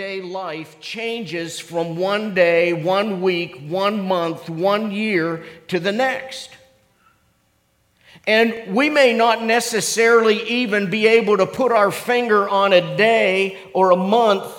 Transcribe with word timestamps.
everyday 0.00 0.26
life 0.26 0.80
changes 0.80 1.60
from 1.60 1.94
one 1.94 2.32
day, 2.32 2.72
one 2.72 3.20
week, 3.20 3.60
one 3.68 4.00
month, 4.08 4.48
one 4.48 4.90
year 4.90 5.44
to 5.68 5.78
the 5.78 5.92
next. 5.92 6.48
And 8.26 8.74
we 8.74 8.88
may 8.88 9.12
not 9.12 9.42
necessarily 9.42 10.42
even 10.48 10.88
be 10.88 11.06
able 11.06 11.36
to 11.36 11.44
put 11.44 11.70
our 11.70 11.90
finger 11.90 12.48
on 12.48 12.72
a 12.72 12.96
day 12.96 13.58
or 13.74 13.90
a 13.90 13.96
month 13.96 14.50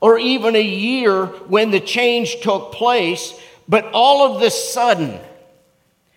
or 0.00 0.18
even 0.18 0.56
a 0.56 0.62
year 0.62 1.26
when 1.26 1.72
the 1.72 1.80
change 1.80 2.40
took 2.40 2.72
place, 2.72 3.38
but 3.68 3.84
all 3.92 4.32
of 4.34 4.40
the 4.40 4.50
sudden, 4.50 5.20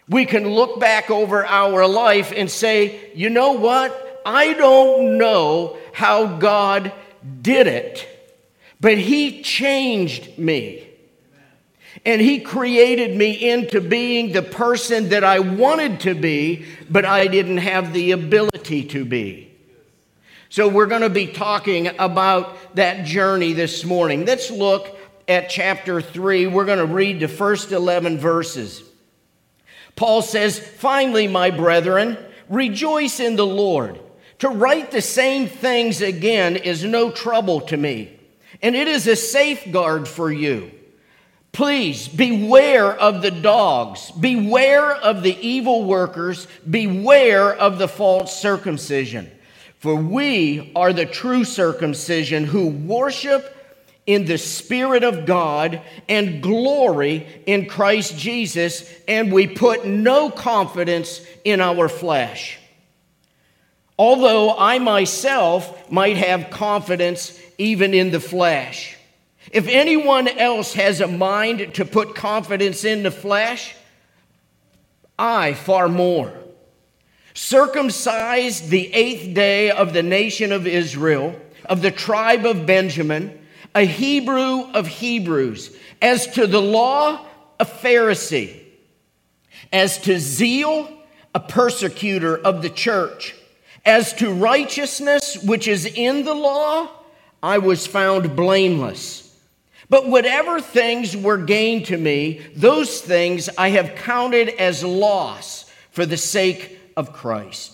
we 0.08 0.24
can 0.24 0.48
look 0.48 0.80
back 0.80 1.10
over 1.10 1.46
our 1.46 1.86
life 1.86 2.32
and 2.34 2.50
say, 2.50 3.12
you 3.14 3.30
know 3.30 3.52
what? 3.52 4.22
I 4.26 4.54
don't 4.54 5.18
know 5.18 5.76
how 5.92 6.38
God 6.38 6.94
did 7.42 7.68
it, 7.68 8.08
but 8.84 8.98
He 8.98 9.42
changed 9.42 10.38
me. 10.38 10.86
And 12.06 12.20
He 12.20 12.42
created 12.42 13.16
me 13.16 13.50
into 13.50 13.80
being 13.80 14.34
the 14.34 14.42
person 14.42 15.10
that 15.10 15.24
I 15.24 15.40
wanted 15.40 16.02
to 16.02 16.14
be, 16.14 16.66
but 16.90 17.06
I 17.06 17.28
didn't 17.28 17.60
have 17.60 17.94
the 17.94 18.12
ability 18.12 18.84
to 18.90 19.06
be. 19.06 19.50
So, 20.50 20.68
we're 20.68 20.88
going 20.88 21.02
to 21.02 21.10
be 21.10 21.28
talking 21.28 21.92
about 21.98 22.76
that 22.76 23.06
journey 23.06 23.54
this 23.54 23.86
morning. 23.86 24.26
Let's 24.26 24.52
look 24.52 24.96
at 25.30 25.50
chapter 25.50 26.02
3. 26.02 26.48
We're 26.48 26.66
going 26.66 26.86
to 26.86 26.86
read 26.86 27.22
the 27.22 27.30
first 27.30 27.72
11 27.72 28.18
verses. 28.18 28.84
Paul 29.96 30.22
says, 30.22 30.60
Finally, 30.60 31.30
my 31.30 31.52
brethren, 31.52 32.18
rejoice 32.50 33.22
in 33.22 33.38
the 33.38 33.46
Lord. 33.46 33.98
To 34.40 34.50
write 34.50 34.92
the 34.92 35.02
same 35.02 35.48
things 35.48 36.02
again 36.02 36.58
is 36.58 36.84
no 36.84 37.12
trouble 37.12 37.62
to 37.62 37.78
me, 37.78 38.13
and 38.64 38.76
it 38.76 38.88
is 38.88 39.06
a 39.06 39.16
safeguard 39.16 40.08
for 40.08 40.32
you. 40.32 40.72
Please 41.52 42.08
beware 42.08 42.92
of 42.92 43.22
the 43.22 43.30
dogs, 43.30 44.10
beware 44.12 44.92
of 44.92 45.22
the 45.22 45.38
evil 45.46 45.84
workers, 45.84 46.48
beware 46.68 47.54
of 47.54 47.78
the 47.78 47.88
false 47.88 48.36
circumcision. 48.40 49.30
For 49.78 49.96
we 49.96 50.72
are 50.76 50.94
the 50.94 51.06
true 51.06 51.44
circumcision 51.44 52.46
who 52.46 52.70
worship 52.70 53.56
in 54.08 54.26
the 54.26 54.38
Spirit 54.38 55.04
of 55.04 55.26
God 55.26 55.82
and 56.10 56.42
glory 56.42 57.28
in 57.46 57.68
Christ 57.68 58.18
Jesus, 58.18 58.90
and 59.08 59.32
we 59.32 59.46
put 59.46 59.86
no 59.86 60.32
confidence 60.32 61.22
in 61.44 61.62
our 61.62 61.88
flesh 61.88 62.58
although 63.98 64.58
I 64.58 64.80
myself 64.80 65.92
might 65.92 66.18
have 66.18 66.50
confidence 66.50 67.40
even 67.58 67.94
in 67.94 68.12
the 68.12 68.20
flesh. 68.20 68.98
If 69.52 69.68
anyone 69.68 70.28
else 70.28 70.74
has 70.74 71.00
a 71.00 71.08
mind 71.08 71.76
to 71.76 71.86
put 71.86 72.16
confidence 72.16 72.84
in 72.84 73.04
the 73.04 73.12
flesh, 73.12 73.76
I 75.18 75.54
far 75.54 75.88
more. 75.88 76.34
Circumcised 77.36 78.70
the 78.70 78.94
eighth 78.94 79.34
day 79.34 79.70
of 79.70 79.94
the 79.94 80.04
nation 80.04 80.52
of 80.52 80.66
Israel, 80.66 81.40
of 81.66 81.82
the 81.82 81.92
tribe 81.92 82.46
of 82.46 82.66
Benjamin, 82.66 83.40
a 83.76 83.86
Hebrew 83.86 84.72
of 84.72 84.88
Hebrews, 84.88 85.76
as 86.02 86.28
to 86.34 86.48
the 86.48 86.62
law, 86.62 87.26
a 87.60 87.66
Pharisee, 87.66 88.60
as 89.72 89.98
to 90.00 90.20
zeal, 90.20 90.90
a 91.36 91.40
persecutor 91.40 92.38
of 92.38 92.62
the 92.62 92.70
church 92.70 93.36
as 93.86 94.14
to 94.14 94.32
righteousness 94.32 95.42
which 95.44 95.68
is 95.68 95.86
in 95.86 96.24
the 96.24 96.34
law, 96.34 96.90
I 97.42 97.58
was 97.58 97.86
found 97.86 98.36
blameless. 98.36 99.24
But 99.90 100.08
whatever 100.08 100.62
things 100.62 101.16
were 101.16 101.38
gained 101.38 101.88
to 101.88 101.98
me, 101.98 102.42
those 102.56 103.02
things 103.02 103.50
I 103.58 103.70
have 103.70 103.96
counted 103.96 104.50
as 104.50 104.84
loss 104.84 105.70
for 105.92 106.06
the 106.06 106.18
sake 106.18 106.80
of 106.96 107.14
Christ. 107.14 107.73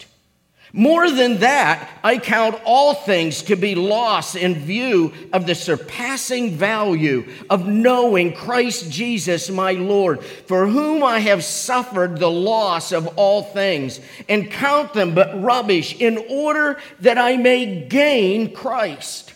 More 0.72 1.10
than 1.10 1.40
that, 1.40 1.90
I 2.04 2.20
count 2.20 2.62
all 2.64 2.94
things 2.94 3.42
to 3.44 3.56
be 3.56 3.74
loss 3.74 4.36
in 4.36 4.54
view 4.54 5.14
of 5.34 5.48
the 5.48 5.56
surpassing 5.56 6.52
value 6.52 7.28
of 7.50 7.68
knowing 7.68 8.34
Christ 8.34 8.92
Jesus 8.92 9.50
my 9.50 9.72
Lord, 9.72 10.24
for 10.24 10.68
whom 10.68 11.04
I 11.04 11.20
have 11.20 11.44
suffered 11.44 12.20
the 12.20 12.30
loss 12.30 12.92
of 12.92 13.08
all 13.18 13.42
things, 13.42 14.00
and 14.28 14.52
count 14.52 14.94
them 14.94 15.16
but 15.16 15.42
rubbish, 15.42 15.96
in 16.00 16.24
order 16.30 16.80
that 17.00 17.18
I 17.18 17.38
may 17.38 17.88
gain 17.88 18.54
Christ 18.54 19.34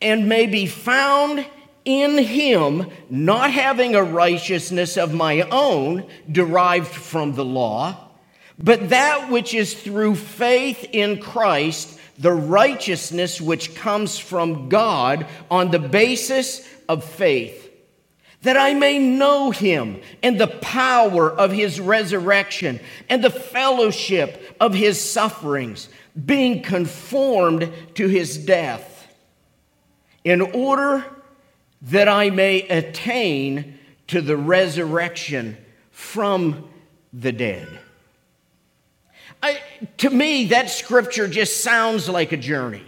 and 0.00 0.28
may 0.28 0.46
be 0.46 0.66
found 0.66 1.46
in 1.84 2.18
him, 2.18 2.90
not 3.10 3.50
having 3.50 3.94
a 3.94 4.02
righteousness 4.02 4.96
of 4.96 5.12
my 5.12 5.42
own 5.42 6.06
derived 6.30 6.88
from 6.88 7.34
the 7.34 7.44
law, 7.44 8.08
but 8.58 8.90
that 8.90 9.30
which 9.30 9.52
is 9.54 9.74
through 9.74 10.14
faith 10.14 10.86
in 10.92 11.20
Christ, 11.20 11.98
the 12.18 12.32
righteousness 12.32 13.40
which 13.40 13.74
comes 13.74 14.18
from 14.18 14.68
God 14.68 15.26
on 15.50 15.70
the 15.70 15.78
basis 15.78 16.66
of 16.88 17.04
faith, 17.04 17.70
that 18.42 18.56
I 18.56 18.74
may 18.74 18.98
know 18.98 19.50
him 19.50 20.00
and 20.22 20.38
the 20.38 20.46
power 20.46 21.30
of 21.30 21.50
his 21.50 21.80
resurrection 21.80 22.78
and 23.08 23.24
the 23.24 23.30
fellowship 23.30 24.56
of 24.60 24.74
his 24.74 25.00
sufferings, 25.00 25.88
being 26.24 26.62
conformed 26.62 27.72
to 27.94 28.06
his 28.06 28.38
death, 28.38 29.12
in 30.22 30.40
order 30.40 31.04
that 31.84 32.08
I 32.08 32.30
may 32.30 32.62
attain 32.62 33.78
to 34.08 34.20
the 34.20 34.36
resurrection 34.36 35.56
from 35.90 36.68
the 37.12 37.32
dead. 37.32 37.68
I, 39.42 39.60
to 39.98 40.10
me, 40.10 40.46
that 40.46 40.70
scripture 40.70 41.28
just 41.28 41.62
sounds 41.62 42.08
like 42.08 42.32
a 42.32 42.36
journey. 42.36 42.82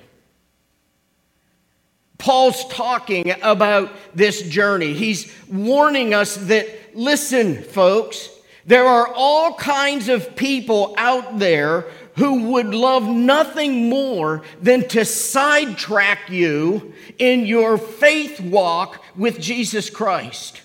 Paul's 2.19 2.67
talking 2.69 3.35
about 3.43 3.93
this 4.15 4.43
journey. 4.43 4.95
He's 4.95 5.33
warning 5.49 6.15
us 6.15 6.37
that, 6.37 6.97
listen, 6.97 7.63
folks, 7.63 8.31
there 8.65 8.87
are 8.87 9.13
all 9.15 9.55
kinds 9.55 10.09
of 10.09 10.35
people 10.35 10.95
out 10.97 11.39
there 11.39 11.85
who 12.17 12.51
would 12.53 12.75
love 12.75 13.07
nothing 13.07 13.89
more 13.89 14.43
than 14.61 14.89
to 14.89 15.05
sidetrack 15.05 16.31
you 16.31 16.95
in 17.19 17.47
your 17.47 17.79
faith 17.79 18.41
walk 18.41 19.05
with 19.17 19.41
Jesus 19.41 19.91
Christ. 19.91 20.63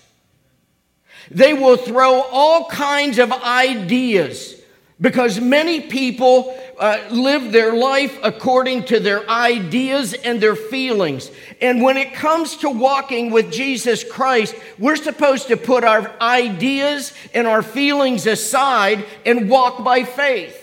They 1.30 1.54
will 1.54 1.76
throw 1.76 2.22
all 2.22 2.68
kinds 2.68 3.18
of 3.18 3.30
ideas 3.32 4.60
because 5.00 5.40
many 5.40 5.80
people 5.80 6.56
uh, 6.78 6.98
live 7.10 7.52
their 7.52 7.74
life 7.74 8.18
according 8.22 8.84
to 8.84 8.98
their 9.00 9.28
ideas 9.28 10.14
and 10.14 10.40
their 10.40 10.56
feelings. 10.56 11.30
And 11.60 11.82
when 11.82 11.96
it 11.96 12.14
comes 12.14 12.56
to 12.58 12.70
walking 12.70 13.30
with 13.30 13.52
Jesus 13.52 14.04
Christ, 14.04 14.54
we're 14.78 14.96
supposed 14.96 15.48
to 15.48 15.56
put 15.56 15.84
our 15.84 16.10
ideas 16.20 17.12
and 17.34 17.46
our 17.46 17.62
feelings 17.62 18.26
aside 18.26 19.04
and 19.26 19.50
walk 19.50 19.84
by 19.84 20.04
faith 20.04 20.61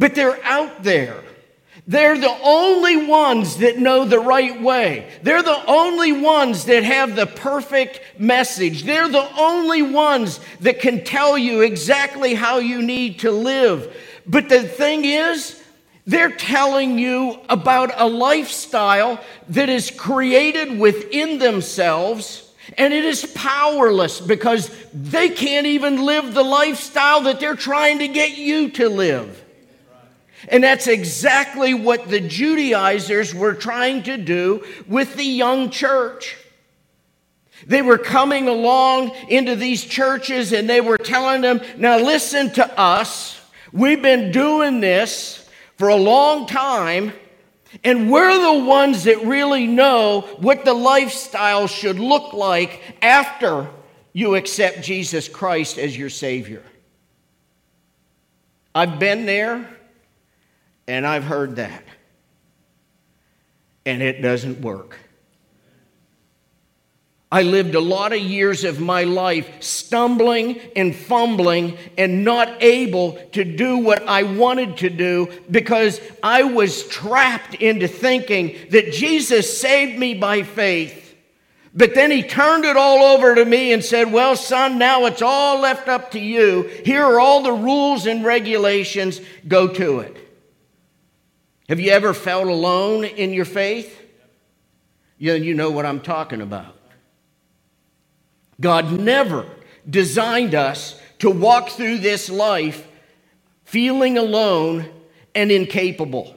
but 0.00 0.14
they're 0.14 0.42
out 0.44 0.82
there. 0.82 1.22
They're 1.86 2.18
the 2.18 2.38
only 2.42 3.06
ones 3.06 3.58
that 3.58 3.78
know 3.78 4.06
the 4.06 4.18
right 4.18 4.60
way. 4.62 5.10
They're 5.22 5.42
the 5.42 5.62
only 5.66 6.12
ones 6.12 6.64
that 6.64 6.84
have 6.84 7.16
the 7.16 7.26
perfect 7.26 8.00
message. 8.18 8.84
They're 8.84 9.10
the 9.10 9.28
only 9.38 9.82
ones 9.82 10.40
that 10.60 10.80
can 10.80 11.04
tell 11.04 11.36
you 11.36 11.60
exactly 11.60 12.34
how 12.34 12.58
you 12.58 12.80
need 12.80 13.18
to 13.20 13.30
live. 13.30 13.94
But 14.26 14.48
the 14.48 14.62
thing 14.62 15.04
is, 15.04 15.62
they're 16.06 16.32
telling 16.32 16.98
you 16.98 17.38
about 17.50 17.90
a 17.94 18.06
lifestyle 18.06 19.22
that 19.50 19.68
is 19.68 19.90
created 19.90 20.78
within 20.78 21.38
themselves. 21.38 22.50
And 22.78 22.94
it 22.94 23.04
is 23.04 23.30
powerless 23.34 24.18
because 24.18 24.70
they 24.94 25.28
can't 25.28 25.66
even 25.66 26.06
live 26.06 26.32
the 26.32 26.42
lifestyle 26.42 27.20
that 27.22 27.38
they're 27.38 27.54
trying 27.54 27.98
to 27.98 28.08
get 28.08 28.38
you 28.38 28.70
to 28.70 28.88
live. 28.88 29.44
And 30.48 30.64
that's 30.64 30.86
exactly 30.86 31.74
what 31.74 32.08
the 32.08 32.20
Judaizers 32.20 33.34
were 33.34 33.54
trying 33.54 34.02
to 34.04 34.16
do 34.16 34.64
with 34.86 35.14
the 35.16 35.24
young 35.24 35.70
church. 35.70 36.36
They 37.66 37.82
were 37.82 37.98
coming 37.98 38.48
along 38.48 39.10
into 39.28 39.54
these 39.54 39.84
churches 39.84 40.52
and 40.52 40.68
they 40.68 40.80
were 40.80 40.96
telling 40.96 41.42
them, 41.42 41.60
now 41.76 41.98
listen 41.98 42.52
to 42.54 42.78
us. 42.78 43.38
We've 43.72 44.00
been 44.00 44.32
doing 44.32 44.80
this 44.80 45.48
for 45.76 45.88
a 45.88 45.96
long 45.96 46.46
time, 46.46 47.12
and 47.84 48.10
we're 48.10 48.38
the 48.40 48.64
ones 48.64 49.04
that 49.04 49.24
really 49.24 49.66
know 49.66 50.22
what 50.38 50.64
the 50.64 50.74
lifestyle 50.74 51.66
should 51.66 51.98
look 51.98 52.32
like 52.32 52.82
after 53.00 53.68
you 54.12 54.34
accept 54.34 54.82
Jesus 54.82 55.28
Christ 55.28 55.78
as 55.78 55.96
your 55.96 56.10
Savior. 56.10 56.62
I've 58.74 58.98
been 58.98 59.24
there 59.24 59.68
And 60.90 61.06
I've 61.06 61.22
heard 61.22 61.56
that. 61.56 61.84
And 63.86 64.02
it 64.02 64.20
doesn't 64.22 64.60
work. 64.60 64.98
I 67.30 67.42
lived 67.42 67.76
a 67.76 67.80
lot 67.80 68.12
of 68.12 68.18
years 68.18 68.64
of 68.64 68.80
my 68.80 69.04
life 69.04 69.62
stumbling 69.62 70.58
and 70.74 70.92
fumbling 70.92 71.78
and 71.96 72.24
not 72.24 72.60
able 72.60 73.12
to 73.32 73.44
do 73.44 73.78
what 73.78 74.02
I 74.08 74.24
wanted 74.24 74.78
to 74.78 74.90
do 74.90 75.28
because 75.48 76.00
I 76.24 76.42
was 76.42 76.88
trapped 76.88 77.54
into 77.54 77.86
thinking 77.86 78.56
that 78.70 78.92
Jesus 78.92 79.60
saved 79.60 79.96
me 79.96 80.14
by 80.14 80.42
faith. 80.42 81.14
But 81.72 81.94
then 81.94 82.10
he 82.10 82.24
turned 82.24 82.64
it 82.64 82.76
all 82.76 83.16
over 83.16 83.36
to 83.36 83.44
me 83.44 83.72
and 83.72 83.84
said, 83.84 84.12
Well, 84.12 84.34
son, 84.34 84.76
now 84.76 85.06
it's 85.06 85.22
all 85.22 85.60
left 85.60 85.86
up 85.86 86.10
to 86.10 86.18
you. 86.18 86.64
Here 86.84 87.04
are 87.04 87.20
all 87.20 87.44
the 87.44 87.52
rules 87.52 88.06
and 88.06 88.24
regulations. 88.24 89.20
Go 89.46 89.68
to 89.68 90.00
it. 90.00 90.29
Have 91.70 91.78
you 91.78 91.92
ever 91.92 92.12
felt 92.12 92.48
alone 92.48 93.04
in 93.04 93.32
your 93.32 93.44
faith? 93.44 93.96
You, 95.18 95.34
you 95.34 95.54
know 95.54 95.70
what 95.70 95.86
I'm 95.86 96.00
talking 96.00 96.40
about. 96.40 96.76
God 98.60 98.90
never 98.90 99.46
designed 99.88 100.56
us 100.56 101.00
to 101.20 101.30
walk 101.30 101.68
through 101.68 101.98
this 101.98 102.28
life 102.28 102.88
feeling 103.62 104.18
alone 104.18 104.90
and 105.32 105.52
incapable. 105.52 106.34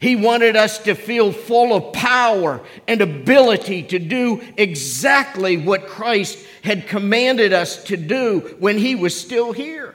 He 0.00 0.16
wanted 0.16 0.54
us 0.54 0.76
to 0.80 0.94
feel 0.94 1.32
full 1.32 1.74
of 1.74 1.94
power 1.94 2.60
and 2.86 3.00
ability 3.00 3.84
to 3.84 3.98
do 3.98 4.42
exactly 4.58 5.56
what 5.56 5.86
Christ 5.86 6.44
had 6.62 6.86
commanded 6.86 7.54
us 7.54 7.84
to 7.84 7.96
do 7.96 8.54
when 8.58 8.76
He 8.76 8.96
was 8.96 9.18
still 9.18 9.52
here. 9.52 9.94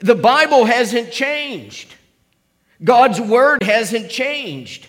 The 0.00 0.16
Bible 0.16 0.64
hasn't 0.64 1.12
changed, 1.12 1.94
God's 2.82 3.20
Word 3.20 3.62
hasn't 3.62 4.10
changed. 4.10 4.88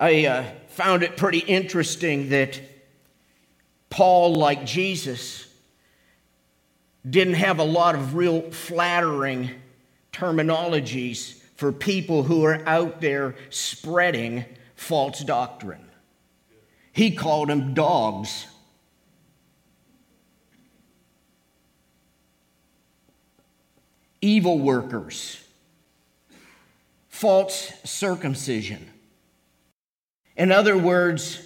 I 0.00 0.26
uh, 0.26 0.44
found 0.68 1.02
it 1.02 1.16
pretty 1.16 1.38
interesting 1.38 2.28
that 2.28 2.60
Paul, 3.90 4.34
like 4.34 4.64
Jesus, 4.64 5.46
didn't 7.08 7.34
have 7.34 7.58
a 7.58 7.64
lot 7.64 7.94
of 7.94 8.14
real 8.14 8.50
flattering 8.50 9.50
terminologies 10.12 11.40
for 11.56 11.72
people 11.72 12.22
who 12.22 12.44
are 12.44 12.62
out 12.66 13.00
there 13.00 13.34
spreading 13.50 14.44
false 14.76 15.20
doctrine. 15.20 15.84
He 16.92 17.12
called 17.12 17.48
them 17.48 17.74
dogs. 17.74 18.46
Evil 24.20 24.58
workers, 24.58 25.42
false 27.08 27.72
circumcision 27.84 28.88
in 30.38 30.52
other 30.52 30.78
words, 30.78 31.42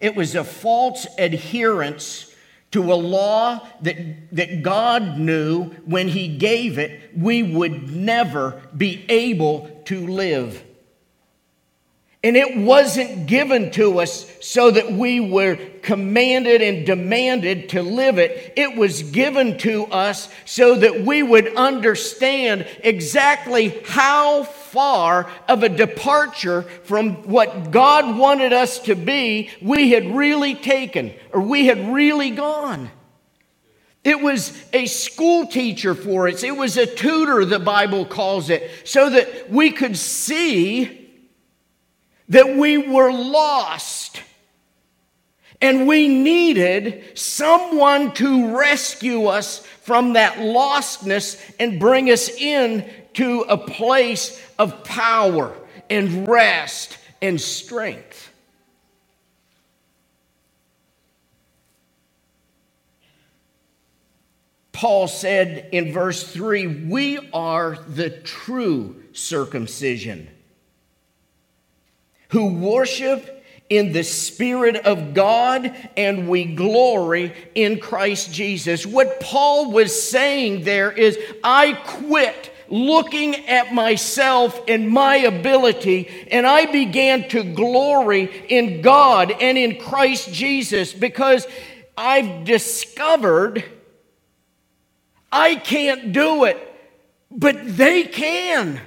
it 0.00 0.16
was 0.16 0.34
a 0.34 0.42
false 0.42 1.06
adherence 1.18 2.34
to 2.70 2.90
a 2.90 2.94
law 2.94 3.68
that, 3.82 3.98
that 4.34 4.62
God 4.62 5.18
knew 5.18 5.66
when 5.84 6.08
He 6.08 6.26
gave 6.26 6.78
it, 6.78 7.16
we 7.16 7.42
would 7.42 7.94
never 7.94 8.62
be 8.74 9.04
able 9.10 9.82
to 9.84 10.06
live. 10.06 10.64
And 12.22 12.36
it 12.36 12.54
wasn't 12.54 13.26
given 13.26 13.70
to 13.72 14.00
us 14.00 14.30
so 14.42 14.70
that 14.70 14.92
we 14.92 15.20
were 15.20 15.56
commanded 15.80 16.60
and 16.60 16.84
demanded 16.84 17.70
to 17.70 17.82
live 17.82 18.18
it. 18.18 18.52
It 18.56 18.76
was 18.76 19.02
given 19.02 19.56
to 19.58 19.86
us 19.86 20.28
so 20.44 20.74
that 20.76 21.00
we 21.00 21.22
would 21.22 21.54
understand 21.56 22.66
exactly 22.84 23.68
how 23.86 24.42
far 24.42 25.30
of 25.48 25.62
a 25.62 25.70
departure 25.70 26.62
from 26.84 27.22
what 27.22 27.70
God 27.70 28.18
wanted 28.18 28.52
us 28.52 28.80
to 28.80 28.94
be 28.94 29.48
we 29.62 29.92
had 29.92 30.14
really 30.14 30.54
taken 30.54 31.14
or 31.32 31.40
we 31.40 31.66
had 31.66 31.94
really 31.94 32.30
gone. 32.30 32.90
It 34.04 34.20
was 34.20 34.52
a 34.74 34.84
school 34.86 35.46
teacher 35.46 35.94
for 35.94 36.28
us, 36.28 36.42
it 36.42 36.56
was 36.56 36.76
a 36.76 36.86
tutor, 36.86 37.46
the 37.46 37.58
Bible 37.58 38.04
calls 38.04 38.50
it, 38.50 38.70
so 38.84 39.08
that 39.08 39.50
we 39.50 39.70
could 39.70 39.96
see 39.96 40.99
that 42.30 42.56
we 42.56 42.78
were 42.78 43.12
lost 43.12 44.22
and 45.60 45.86
we 45.86 46.08
needed 46.08 47.18
someone 47.18 48.12
to 48.14 48.56
rescue 48.56 49.26
us 49.26 49.66
from 49.82 50.14
that 50.14 50.36
lostness 50.36 51.38
and 51.60 51.78
bring 51.78 52.10
us 52.10 52.30
in 52.30 52.88
to 53.12 53.42
a 53.42 53.58
place 53.58 54.40
of 54.58 54.84
power 54.84 55.54
and 55.90 56.26
rest 56.26 56.96
and 57.20 57.38
strength. 57.38 58.28
Paul 64.72 65.08
said 65.08 65.68
in 65.72 65.92
verse 65.92 66.22
3 66.32 66.86
We 66.86 67.30
are 67.34 67.76
the 67.76 68.08
true 68.08 69.02
circumcision 69.12 70.30
who 72.30 72.54
worship 72.54 73.44
in 73.68 73.92
the 73.92 74.02
Spirit 74.02 74.76
of 74.76 75.14
God 75.14 75.74
and 75.96 76.28
we 76.28 76.44
glory 76.44 77.32
in 77.54 77.78
Christ 77.78 78.32
Jesus. 78.32 78.84
What 78.84 79.20
Paul 79.20 79.70
was 79.70 80.10
saying 80.10 80.64
there 80.64 80.90
is, 80.90 81.18
I 81.44 81.72
quit 81.72 82.52
looking 82.68 83.34
at 83.46 83.74
myself 83.74 84.60
and 84.68 84.88
my 84.88 85.16
ability, 85.16 86.08
and 86.30 86.46
I 86.46 86.66
began 86.66 87.28
to 87.30 87.42
glory 87.42 88.24
in 88.48 88.80
God 88.80 89.32
and 89.40 89.58
in 89.58 89.78
Christ 89.78 90.32
Jesus 90.32 90.92
because 90.92 91.46
I've 91.96 92.44
discovered 92.44 93.64
I 95.32 95.54
can't 95.54 96.12
do 96.12 96.44
it, 96.44 96.58
but 97.30 97.76
they 97.76 98.02
can. 98.04 98.80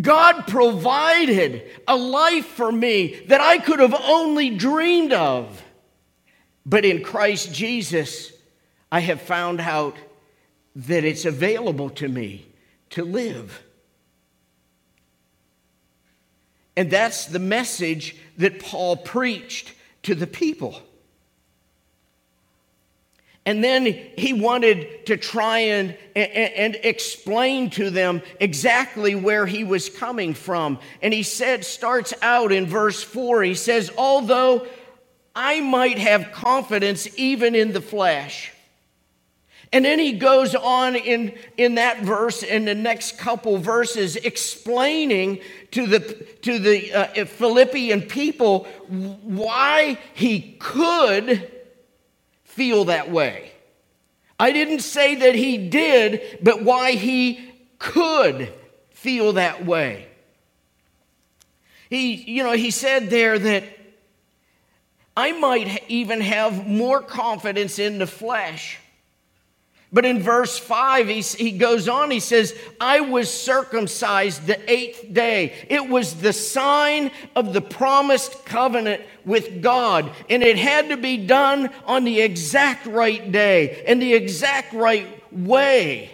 God 0.00 0.46
provided 0.46 1.62
a 1.86 1.96
life 1.96 2.46
for 2.46 2.70
me 2.70 3.20
that 3.28 3.40
I 3.40 3.58
could 3.58 3.80
have 3.80 3.94
only 3.94 4.50
dreamed 4.50 5.12
of. 5.12 5.64
But 6.66 6.84
in 6.84 7.02
Christ 7.02 7.52
Jesus, 7.52 8.32
I 8.92 9.00
have 9.00 9.20
found 9.20 9.60
out 9.60 9.96
that 10.76 11.04
it's 11.04 11.24
available 11.24 11.90
to 11.90 12.08
me 12.08 12.46
to 12.90 13.04
live. 13.04 13.62
And 16.76 16.90
that's 16.90 17.26
the 17.26 17.40
message 17.40 18.16
that 18.36 18.60
Paul 18.60 18.96
preached 18.96 19.74
to 20.04 20.14
the 20.14 20.26
people. 20.26 20.80
And 23.48 23.64
then 23.64 23.86
he 23.86 24.34
wanted 24.34 25.06
to 25.06 25.16
try 25.16 25.60
and, 25.60 25.96
and, 26.14 26.52
and, 26.52 26.74
explain 26.82 27.70
to 27.70 27.88
them 27.88 28.20
exactly 28.38 29.14
where 29.14 29.46
he 29.46 29.64
was 29.64 29.88
coming 29.88 30.34
from. 30.34 30.78
And 31.00 31.14
he 31.14 31.22
said, 31.22 31.64
starts 31.64 32.12
out 32.20 32.52
in 32.52 32.66
verse 32.66 33.02
4, 33.02 33.44
he 33.44 33.54
says, 33.54 33.90
Although 33.96 34.66
I 35.34 35.62
might 35.62 35.96
have 35.96 36.30
confidence 36.30 37.08
even 37.18 37.54
in 37.54 37.72
the 37.72 37.80
flesh. 37.80 38.52
And 39.72 39.82
then 39.82 39.98
he 39.98 40.12
goes 40.12 40.54
on 40.54 40.94
in, 40.94 41.32
in 41.56 41.76
that 41.76 42.02
verse, 42.02 42.42
in 42.42 42.66
the 42.66 42.74
next 42.74 43.16
couple 43.16 43.56
verses, 43.56 44.16
explaining 44.16 45.40
to 45.70 45.86
the, 45.86 46.00
to 46.42 46.58
the 46.58 46.92
uh, 46.92 47.24
Philippian 47.24 48.02
people 48.02 48.64
why 48.88 49.98
he 50.12 50.54
could 50.60 51.50
feel 52.58 52.86
that 52.86 53.08
way. 53.08 53.52
I 54.40 54.50
didn't 54.50 54.80
say 54.80 55.14
that 55.14 55.36
he 55.36 55.68
did, 55.68 56.40
but 56.42 56.60
why 56.60 56.92
he 56.92 57.52
could 57.78 58.52
feel 58.90 59.34
that 59.34 59.64
way. 59.64 60.08
He, 61.88 62.14
you 62.14 62.42
know, 62.42 62.52
he 62.52 62.72
said 62.72 63.10
there 63.10 63.38
that 63.38 63.62
I 65.16 65.30
might 65.38 65.84
even 65.88 66.20
have 66.20 66.66
more 66.66 67.00
confidence 67.00 67.78
in 67.78 67.98
the 67.98 68.08
flesh 68.08 68.78
but 69.90 70.04
in 70.04 70.20
verse 70.20 70.58
5, 70.58 71.08
he, 71.08 71.20
he 71.20 71.52
goes 71.52 71.88
on, 71.88 72.10
he 72.10 72.20
says, 72.20 72.54
I 72.78 73.00
was 73.00 73.32
circumcised 73.32 74.46
the 74.46 74.70
eighth 74.70 75.12
day. 75.12 75.54
It 75.70 75.88
was 75.88 76.16
the 76.16 76.34
sign 76.34 77.10
of 77.34 77.54
the 77.54 77.62
promised 77.62 78.44
covenant 78.44 79.02
with 79.24 79.62
God, 79.62 80.10
and 80.28 80.42
it 80.42 80.58
had 80.58 80.90
to 80.90 80.98
be 80.98 81.16
done 81.16 81.70
on 81.86 82.04
the 82.04 82.20
exact 82.20 82.86
right 82.86 83.32
day 83.32 83.82
and 83.86 84.02
the 84.02 84.12
exact 84.12 84.74
right 84.74 85.06
way. 85.32 86.10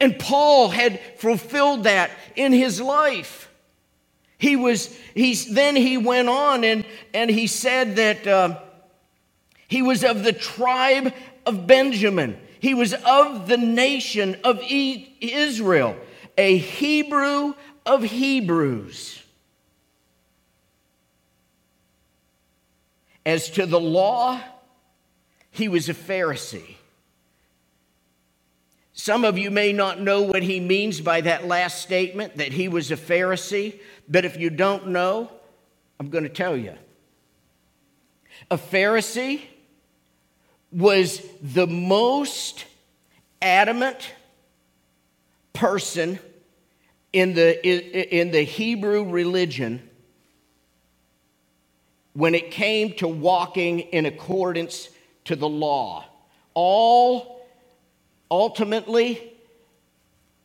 And 0.00 0.18
Paul 0.18 0.68
had 0.68 0.98
fulfilled 1.18 1.84
that 1.84 2.10
in 2.34 2.52
his 2.52 2.80
life. 2.80 3.48
He 4.36 4.56
was, 4.56 4.94
he's, 5.14 5.54
then 5.54 5.76
he 5.76 5.96
went 5.96 6.28
on 6.28 6.64
and, 6.64 6.84
and 7.14 7.30
he 7.30 7.46
said 7.46 7.96
that. 7.96 8.26
Uh, 8.26 8.58
He 9.68 9.82
was 9.82 10.04
of 10.04 10.22
the 10.22 10.32
tribe 10.32 11.12
of 11.46 11.66
Benjamin. 11.66 12.38
He 12.60 12.74
was 12.74 12.92
of 12.92 13.48
the 13.48 13.56
nation 13.56 14.36
of 14.44 14.60
Israel, 14.68 15.96
a 16.36 16.58
Hebrew 16.58 17.54
of 17.86 18.02
Hebrews. 18.02 19.22
As 23.24 23.50
to 23.50 23.66
the 23.66 23.80
law, 23.80 24.40
he 25.50 25.68
was 25.68 25.88
a 25.88 25.94
Pharisee. 25.94 26.76
Some 28.92 29.24
of 29.24 29.36
you 29.36 29.50
may 29.50 29.72
not 29.72 30.00
know 30.00 30.22
what 30.22 30.42
he 30.42 30.58
means 30.58 31.00
by 31.00 31.20
that 31.20 31.46
last 31.46 31.82
statement, 31.82 32.38
that 32.38 32.52
he 32.52 32.68
was 32.68 32.90
a 32.90 32.96
Pharisee, 32.96 33.78
but 34.08 34.24
if 34.24 34.36
you 34.36 34.48
don't 34.48 34.88
know, 34.88 35.30
I'm 36.00 36.08
going 36.08 36.24
to 36.24 36.30
tell 36.30 36.56
you. 36.56 36.74
A 38.50 38.56
Pharisee 38.56 39.42
was 40.76 41.22
the 41.40 41.66
most 41.66 42.66
adamant 43.40 44.12
person 45.54 46.18
in 47.14 47.32
the, 47.32 47.66
in 48.14 48.30
the 48.30 48.42
Hebrew 48.42 49.08
religion 49.08 49.88
when 52.12 52.34
it 52.34 52.50
came 52.50 52.92
to 52.94 53.08
walking 53.08 53.80
in 53.80 54.04
accordance 54.04 54.90
to 55.24 55.34
the 55.34 55.48
law. 55.48 56.04
All 56.52 57.46
ultimately, 58.30 59.32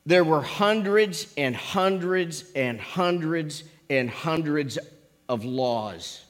there 0.06 0.24
were 0.24 0.42
hundreds 0.42 1.28
and 1.36 1.54
hundreds 1.54 2.50
and 2.56 2.80
hundreds 2.80 3.66
and 3.90 4.10
hundreds 4.10 4.80
of 5.28 5.44
laws. 5.44 6.22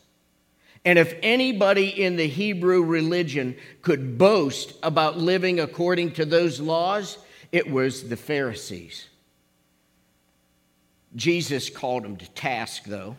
And 0.83 0.97
if 0.97 1.15
anybody 1.21 1.89
in 1.89 2.15
the 2.15 2.27
Hebrew 2.27 2.83
religion 2.83 3.55
could 3.81 4.17
boast 4.17 4.73
about 4.81 5.17
living 5.17 5.59
according 5.59 6.13
to 6.13 6.25
those 6.25 6.59
laws, 6.59 7.19
it 7.51 7.69
was 7.69 8.09
the 8.09 8.17
Pharisees. 8.17 9.07
Jesus 11.15 11.69
called 11.69 12.03
them 12.03 12.17
to 12.17 12.29
task, 12.31 12.85
though, 12.85 13.17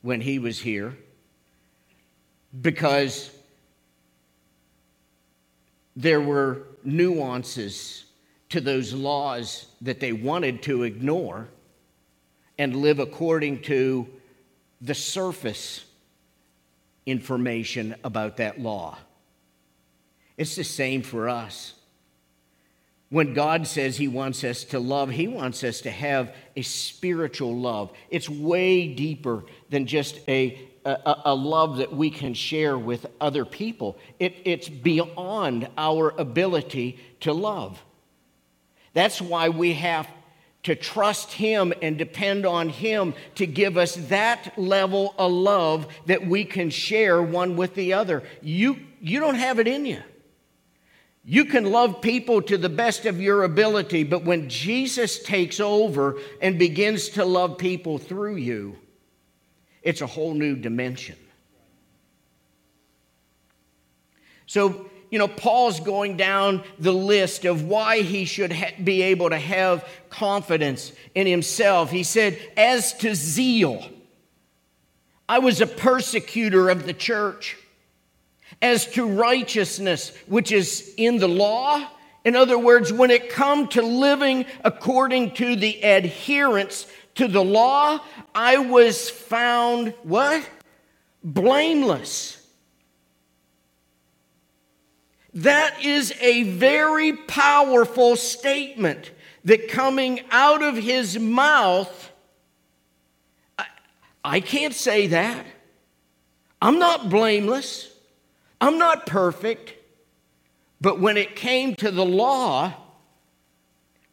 when 0.00 0.22
he 0.22 0.38
was 0.38 0.58
here, 0.60 0.96
because 2.62 3.30
there 5.96 6.20
were 6.20 6.62
nuances 6.82 8.06
to 8.48 8.60
those 8.60 8.94
laws 8.94 9.66
that 9.82 10.00
they 10.00 10.12
wanted 10.12 10.62
to 10.62 10.84
ignore 10.84 11.48
and 12.58 12.76
live 12.76 12.98
according 12.98 13.60
to 13.62 14.08
the 14.80 14.94
surface 14.94 15.84
information 17.06 17.94
about 18.04 18.36
that 18.38 18.60
law. 18.60 18.98
It's 20.36 20.56
the 20.56 20.64
same 20.64 21.02
for 21.02 21.28
us. 21.28 21.74
When 23.10 23.34
God 23.34 23.66
says 23.66 23.96
He 23.96 24.08
wants 24.08 24.44
us 24.44 24.64
to 24.64 24.78
love, 24.78 25.10
He 25.10 25.28
wants 25.28 25.64
us 25.64 25.80
to 25.82 25.90
have 25.90 26.34
a 26.56 26.62
spiritual 26.62 27.56
love. 27.58 27.92
It's 28.08 28.28
way 28.28 28.86
deeper 28.94 29.42
than 29.68 29.86
just 29.86 30.20
a, 30.28 30.60
a, 30.84 31.16
a 31.26 31.34
love 31.34 31.78
that 31.78 31.92
we 31.92 32.10
can 32.10 32.34
share 32.34 32.78
with 32.78 33.06
other 33.20 33.44
people, 33.44 33.98
it, 34.18 34.36
it's 34.44 34.68
beyond 34.68 35.68
our 35.76 36.14
ability 36.16 36.98
to 37.20 37.32
love. 37.32 37.82
That's 38.92 39.20
why 39.20 39.50
we 39.50 39.74
have 39.74 40.08
to 40.62 40.74
trust 40.74 41.32
Him 41.32 41.72
and 41.80 41.96
depend 41.96 42.44
on 42.44 42.68
Him 42.68 43.14
to 43.36 43.46
give 43.46 43.76
us 43.76 43.94
that 44.08 44.58
level 44.58 45.14
of 45.18 45.32
love 45.32 45.86
that 46.06 46.26
we 46.26 46.44
can 46.44 46.70
share 46.70 47.22
one 47.22 47.56
with 47.56 47.74
the 47.74 47.94
other. 47.94 48.22
You, 48.42 48.78
you 49.00 49.20
don't 49.20 49.36
have 49.36 49.58
it 49.58 49.66
in 49.66 49.86
you. 49.86 50.02
You 51.24 51.44
can 51.44 51.64
love 51.64 52.00
people 52.00 52.42
to 52.42 52.56
the 52.56 52.68
best 52.68 53.06
of 53.06 53.20
your 53.20 53.44
ability, 53.44 54.04
but 54.04 54.24
when 54.24 54.48
Jesus 54.48 55.22
takes 55.22 55.60
over 55.60 56.18
and 56.40 56.58
begins 56.58 57.10
to 57.10 57.24
love 57.24 57.58
people 57.58 57.98
through 57.98 58.36
you, 58.36 58.76
it's 59.82 60.00
a 60.00 60.06
whole 60.06 60.34
new 60.34 60.56
dimension. 60.56 61.16
So, 64.46 64.89
you 65.10 65.18
know, 65.18 65.28
Paul's 65.28 65.80
going 65.80 66.16
down 66.16 66.62
the 66.78 66.92
list 66.92 67.44
of 67.44 67.64
why 67.64 68.02
he 68.02 68.24
should 68.24 68.52
ha- 68.52 68.74
be 68.82 69.02
able 69.02 69.30
to 69.30 69.38
have 69.38 69.86
confidence 70.08 70.92
in 71.14 71.26
himself. 71.26 71.90
He 71.90 72.04
said, 72.04 72.38
As 72.56 72.94
to 72.98 73.14
zeal, 73.14 73.84
I 75.28 75.40
was 75.40 75.60
a 75.60 75.66
persecutor 75.66 76.70
of 76.70 76.86
the 76.86 76.94
church. 76.94 77.56
As 78.62 78.86
to 78.92 79.06
righteousness, 79.06 80.12
which 80.26 80.52
is 80.52 80.92
in 80.96 81.18
the 81.18 81.28
law, 81.28 81.86
in 82.24 82.36
other 82.36 82.58
words, 82.58 82.92
when 82.92 83.10
it 83.10 83.30
come 83.30 83.68
to 83.68 83.82
living 83.82 84.44
according 84.64 85.32
to 85.34 85.56
the 85.56 85.82
adherence 85.82 86.86
to 87.14 87.26
the 87.26 87.42
law, 87.42 87.98
I 88.34 88.58
was 88.58 89.08
found 89.08 89.94
what? 90.02 90.46
Blameless. 91.24 92.39
That 95.34 95.84
is 95.84 96.12
a 96.20 96.42
very 96.42 97.12
powerful 97.12 98.16
statement 98.16 99.10
that 99.44 99.68
coming 99.68 100.20
out 100.30 100.62
of 100.62 100.76
his 100.76 101.18
mouth, 101.18 102.10
I, 103.58 103.66
I 104.24 104.40
can't 104.40 104.74
say 104.74 105.08
that. 105.08 105.46
I'm 106.60 106.78
not 106.78 107.08
blameless. 107.08 107.90
I'm 108.60 108.78
not 108.78 109.06
perfect. 109.06 109.74
But 110.80 111.00
when 111.00 111.16
it 111.16 111.36
came 111.36 111.74
to 111.76 111.90
the 111.90 112.04
law, 112.04 112.74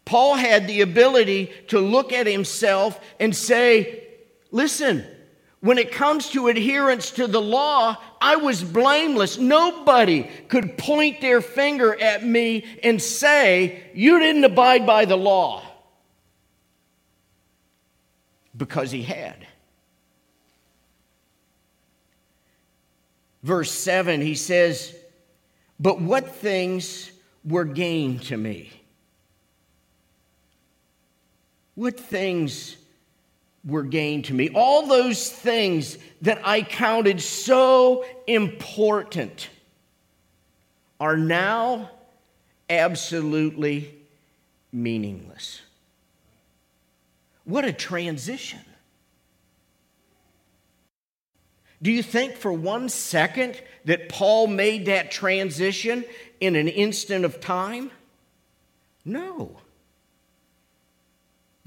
Paul 0.06 0.36
had 0.36 0.68
the 0.68 0.82
ability 0.82 1.52
to 1.68 1.80
look 1.80 2.14
at 2.14 2.28
himself 2.28 3.00
and 3.20 3.36
say, 3.36 4.04
Listen, 4.52 5.06
when 5.60 5.78
it 5.78 5.92
comes 5.92 6.30
to 6.30 6.48
adherence 6.48 7.12
to 7.12 7.26
the 7.26 7.42
law, 7.42 7.98
I 8.22 8.36
was 8.36 8.64
blameless. 8.64 9.38
Nobody 9.38 10.30
could 10.50 10.78
point 10.78 11.20
their 11.20 11.42
finger 11.42 12.00
at 12.00 12.24
me 12.24 12.64
and 12.84 13.02
say, 13.02 13.84
You 13.96 14.20
didn't 14.20 14.44
abide 14.44 14.86
by 14.86 15.06
the 15.06 15.18
law. 15.18 15.64
Because 18.56 18.92
he 18.92 19.02
had. 19.04 19.48
Verse 23.42 23.72
7, 23.72 24.22
he 24.22 24.36
says, 24.36 24.96
But 25.80 26.02
what 26.02 26.36
things 26.36 27.12
were 27.44 27.66
gain 27.66 28.20
to 28.20 28.38
me? 28.38 28.72
What 31.76 32.00
things 32.00 32.76
were 33.68 33.84
gained 33.84 34.26
to 34.26 34.34
me. 34.34 34.50
All 34.56 34.88
those 34.88 35.30
things 35.30 35.98
that 36.22 36.42
I 36.44 36.62
counted 36.62 37.22
so 37.22 38.06
important 38.26 39.50
are 41.00 41.18
now 41.18 41.92
absolutely 42.70 43.94
meaningless. 44.72 45.62
What 47.44 47.66
a 47.66 47.74
transition. 47.74 48.60
Do 51.82 51.92
you 51.92 52.02
think 52.02 52.36
for 52.36 52.52
one 52.52 52.90
second 52.90 53.62
that 53.86 54.10
Paul 54.10 54.48
made 54.48 54.88
that 54.88 55.12
transition 55.12 56.04
in 56.40 56.56
an 56.56 56.68
instant 56.68 57.24
of 57.24 57.40
time? 57.40 57.92
No. 59.06 59.58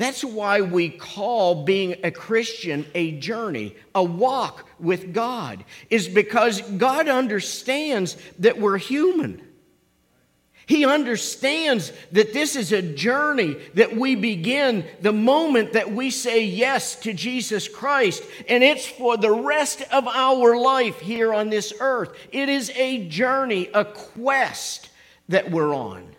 That's 0.01 0.25
why 0.25 0.63
we 0.63 0.89
call 0.89 1.65
being 1.65 1.95
a 2.05 2.11
Christian 2.11 2.87
a 2.95 3.19
journey, 3.19 3.77
a 3.95 4.03
walk 4.03 4.67
with 4.79 5.13
God, 5.13 5.63
is 5.91 6.09
because 6.09 6.63
God 6.63 7.07
understands 7.07 8.17
that 8.39 8.59
we're 8.59 8.79
human. 8.79 9.43
He 10.65 10.87
understands 10.87 11.93
that 12.13 12.33
this 12.33 12.57
is 12.57 12.73
a 12.73 12.81
journey 12.81 13.59
that 13.75 13.95
we 13.95 14.15
begin 14.15 14.87
the 15.03 15.13
moment 15.13 15.75
that 15.75 15.93
we 15.93 16.09
say 16.09 16.45
yes 16.45 16.97
to 17.01 17.13
Jesus 17.13 17.69
Christ, 17.69 18.23
and 18.49 18.65
it's 18.65 18.87
for 18.87 19.19
the 19.19 19.31
rest 19.31 19.83
of 19.93 20.09
our 20.09 20.57
life 20.57 20.99
here 21.01 21.35
on 21.35 21.51
this 21.51 21.75
earth. 21.79 22.17
It 22.33 22.49
is 22.49 22.71
a 22.75 23.07
journey, 23.07 23.69
a 23.75 23.85
quest 23.85 24.89
that 25.29 25.51
we're 25.51 25.75
on. 25.75 26.17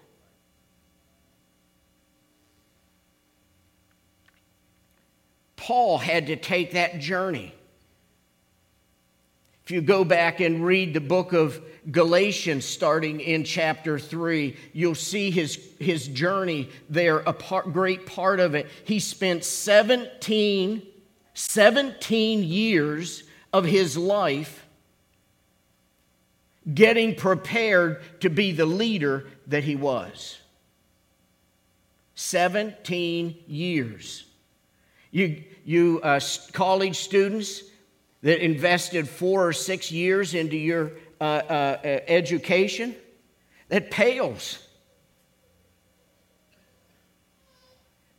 Paul 5.61 5.99
had 5.99 6.27
to 6.27 6.35
take 6.35 6.71
that 6.71 6.99
journey. 6.99 7.53
If 9.63 9.69
you 9.69 9.81
go 9.81 10.03
back 10.03 10.39
and 10.39 10.65
read 10.65 10.95
the 10.95 10.99
book 10.99 11.33
of 11.33 11.61
Galatians, 11.91 12.65
starting 12.65 13.19
in 13.19 13.43
chapter 13.43 13.99
3, 13.99 14.57
you'll 14.73 14.95
see 14.95 15.29
his, 15.29 15.59
his 15.79 16.07
journey 16.07 16.69
there, 16.89 17.19
a 17.19 17.31
part, 17.31 17.71
great 17.73 18.07
part 18.07 18.39
of 18.39 18.55
it. 18.55 18.69
He 18.85 18.99
spent 18.99 19.43
17, 19.43 20.81
17 21.35 22.43
years 22.43 23.23
of 23.53 23.63
his 23.63 23.95
life 23.95 24.65
getting 26.73 27.13
prepared 27.13 28.01
to 28.21 28.31
be 28.31 28.51
the 28.51 28.65
leader 28.65 29.27
that 29.45 29.63
he 29.63 29.75
was. 29.75 30.39
17 32.15 33.37
years. 33.45 34.25
You, 35.11 35.43
you 35.65 35.99
uh, 36.03 36.19
college 36.53 36.97
students 36.97 37.63
that 38.21 38.43
invested 38.43 39.07
four 39.07 39.47
or 39.47 39.53
six 39.53 39.91
years 39.91 40.33
into 40.33 40.57
your 40.57 40.91
uh, 41.19 41.23
uh, 41.23 41.77
uh 41.83 41.87
education, 42.07 42.95
that 43.69 43.91
pales. 43.91 44.67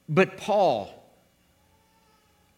But 0.08 0.36
Paul 0.36 0.90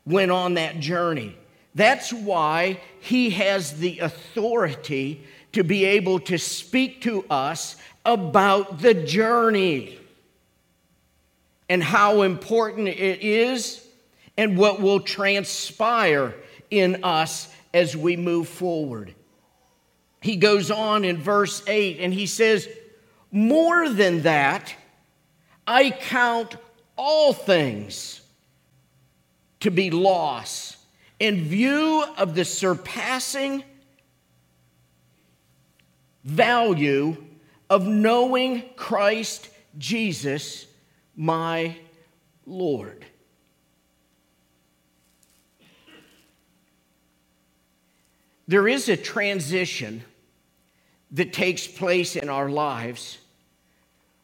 went 0.05 0.31
on 0.31 0.55
that 0.55 0.81
journey. 0.81 1.37
That's 1.75 2.13
why 2.13 2.81
he 3.01 3.31
has 3.31 3.79
the 3.79 4.01
authority 4.01 5.25
to 5.53 5.65
be 5.65 5.85
able 5.85 6.19
to 6.21 6.39
speak 6.39 7.03
to 7.03 7.25
us 7.31 7.77
about 8.05 8.81
the 8.81 8.95
journey 8.95 9.99
and 11.69 11.83
how 11.83 12.23
important 12.23 12.89
it 12.89 13.23
is 13.23 13.84
and 14.37 14.57
what 14.57 14.81
will 14.81 15.01
transpire 15.01 16.35
in 16.71 17.05
us 17.05 17.55
as 17.73 17.97
we 17.97 18.17
move 18.17 18.49
forward. 18.49 19.15
He 20.21 20.37
goes 20.37 20.71
on 20.71 21.05
in 21.05 21.19
verse 21.19 21.63
8 21.67 21.99
and 22.01 22.13
he 22.13 22.27
says, 22.27 22.69
More 23.31 23.89
than 23.89 24.23
that, 24.23 24.75
I 25.67 25.91
count 25.91 26.57
all 26.97 27.33
things 27.33 28.21
to 29.61 29.71
be 29.71 29.91
loss 29.91 30.77
in 31.19 31.45
view 31.45 32.05
of 32.17 32.35
the 32.35 32.45
surpassing 32.45 33.65
value 36.25 37.17
of 37.71 37.87
knowing 37.87 38.63
Christ 38.77 39.49
Jesus, 39.79 40.67
my 41.17 41.77
Lord. 42.47 43.05
There 48.47 48.69
is 48.69 48.89
a 48.89 48.97
transition 48.97 50.05
that 51.13 51.33
takes 51.33 51.67
place 51.67 52.17
in 52.17 52.29
our 52.29 52.49
lives 52.49 53.19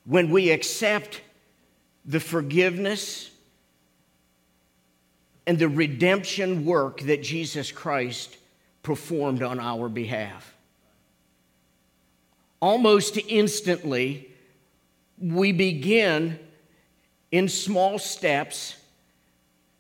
when 0.05 0.31
we 0.31 0.51
accept 0.51 1.21
the 2.05 2.21
forgiveness 2.21 3.31
and 5.47 5.59
the 5.59 5.69
redemption 5.69 6.65
work 6.65 7.01
that 7.03 7.23
Jesus 7.23 7.73
Christ 7.73 8.37
performed 8.83 9.43
on 9.43 9.59
our 9.59 9.89
behalf. 9.89 10.55
Almost 12.61 13.19
instantly, 13.29 14.31
we 15.19 15.53
begin 15.53 16.39
in 17.33 17.49
small 17.49 17.99
steps 17.99 18.77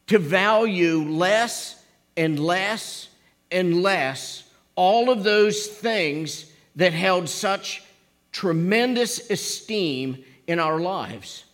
to 0.06 0.18
value 0.18 1.04
less 1.08 1.82
and 2.16 2.38
less 2.38 3.09
and 3.50 3.82
less 3.82 4.44
all 4.76 5.10
of 5.10 5.24
those 5.24 5.66
things 5.66 6.50
that 6.76 6.92
held 6.92 7.28
such 7.28 7.82
tremendous 8.32 9.30
esteem 9.30 10.24
in 10.46 10.58
our 10.58 10.80
lives. 10.80 11.44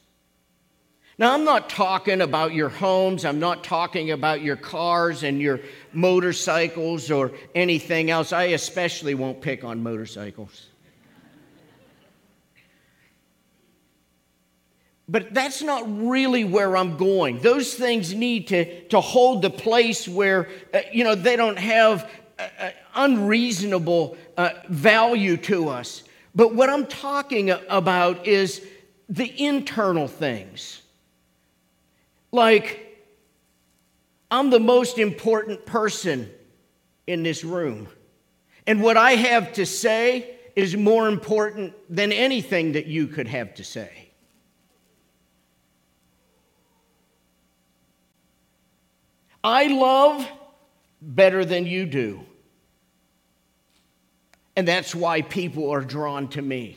Now, 1.18 1.32
I'm 1.32 1.44
not 1.44 1.70
talking 1.70 2.20
about 2.20 2.52
your 2.52 2.68
homes, 2.68 3.24
I'm 3.24 3.40
not 3.40 3.64
talking 3.64 4.10
about 4.10 4.42
your 4.42 4.56
cars 4.56 5.22
and 5.22 5.40
your 5.40 5.60
motorcycles 5.92 7.10
or 7.10 7.32
anything 7.54 8.10
else. 8.10 8.32
I 8.32 8.44
especially 8.44 9.14
won't 9.14 9.40
pick 9.40 9.64
on 9.64 9.82
motorcycles. 9.82 10.66
But 15.08 15.32
that's 15.32 15.62
not 15.62 15.84
really 15.86 16.44
where 16.44 16.76
I'm 16.76 16.96
going. 16.96 17.38
Those 17.40 17.74
things 17.74 18.12
need 18.12 18.48
to, 18.48 18.88
to 18.88 19.00
hold 19.00 19.42
the 19.42 19.50
place 19.50 20.08
where, 20.08 20.48
uh, 20.74 20.80
you 20.92 21.04
know, 21.04 21.14
they 21.14 21.36
don't 21.36 21.58
have 21.58 22.10
uh, 22.38 22.48
uh 22.58 22.70
unreasonable 22.94 24.16
uh, 24.36 24.50
value 24.68 25.36
to 25.36 25.68
us. 25.68 26.02
But 26.34 26.54
what 26.54 26.68
I'm 26.68 26.86
talking 26.86 27.50
about 27.50 28.26
is 28.26 28.66
the 29.08 29.44
internal 29.44 30.08
things. 30.08 30.82
Like, 32.32 32.82
I'm 34.30 34.50
the 34.50 34.60
most 34.60 34.98
important 34.98 35.64
person 35.66 36.30
in 37.06 37.22
this 37.22 37.44
room. 37.44 37.88
And 38.66 38.82
what 38.82 38.96
I 38.96 39.12
have 39.12 39.52
to 39.54 39.64
say 39.64 40.36
is 40.56 40.76
more 40.76 41.08
important 41.08 41.74
than 41.88 42.10
anything 42.10 42.72
that 42.72 42.86
you 42.86 43.06
could 43.06 43.28
have 43.28 43.54
to 43.54 43.64
say. 43.64 44.05
I 49.46 49.68
love 49.68 50.28
better 51.00 51.44
than 51.44 51.66
you 51.66 51.86
do. 51.86 52.26
And 54.56 54.66
that's 54.66 54.92
why 54.92 55.22
people 55.22 55.70
are 55.70 55.82
drawn 55.82 56.26
to 56.30 56.42
me. 56.42 56.76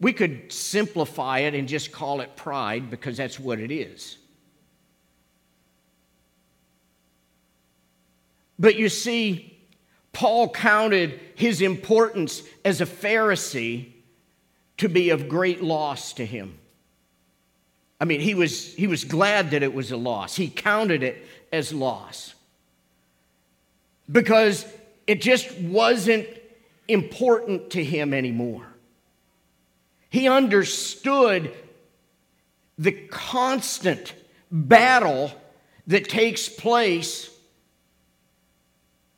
We 0.00 0.12
could 0.12 0.52
simplify 0.52 1.40
it 1.40 1.54
and 1.54 1.68
just 1.68 1.92
call 1.92 2.20
it 2.20 2.34
pride 2.34 2.90
because 2.90 3.16
that's 3.16 3.38
what 3.38 3.60
it 3.60 3.70
is. 3.70 4.18
But 8.58 8.74
you 8.74 8.88
see, 8.88 9.56
Paul 10.12 10.48
counted 10.50 11.20
his 11.36 11.62
importance 11.62 12.42
as 12.64 12.80
a 12.80 12.86
Pharisee 12.86 13.92
to 14.78 14.88
be 14.88 15.10
of 15.10 15.28
great 15.28 15.62
loss 15.62 16.14
to 16.14 16.26
him. 16.26 16.58
I 18.00 18.04
mean, 18.04 18.20
he 18.20 18.34
was, 18.34 18.74
he 18.74 18.88
was 18.88 19.04
glad 19.04 19.52
that 19.52 19.62
it 19.62 19.72
was 19.72 19.92
a 19.92 19.96
loss. 19.96 20.34
He 20.34 20.48
counted 20.48 21.04
it 21.04 21.24
as 21.52 21.72
loss 21.72 22.34
because 24.10 24.66
it 25.06 25.20
just 25.20 25.58
wasn't 25.58 26.26
important 26.86 27.70
to 27.70 27.84
him 27.84 28.14
anymore. 28.14 28.66
He 30.10 30.28
understood 30.28 31.54
the 32.78 32.92
constant 32.92 34.14
battle 34.50 35.32
that 35.86 36.08
takes 36.08 36.48
place 36.48 37.30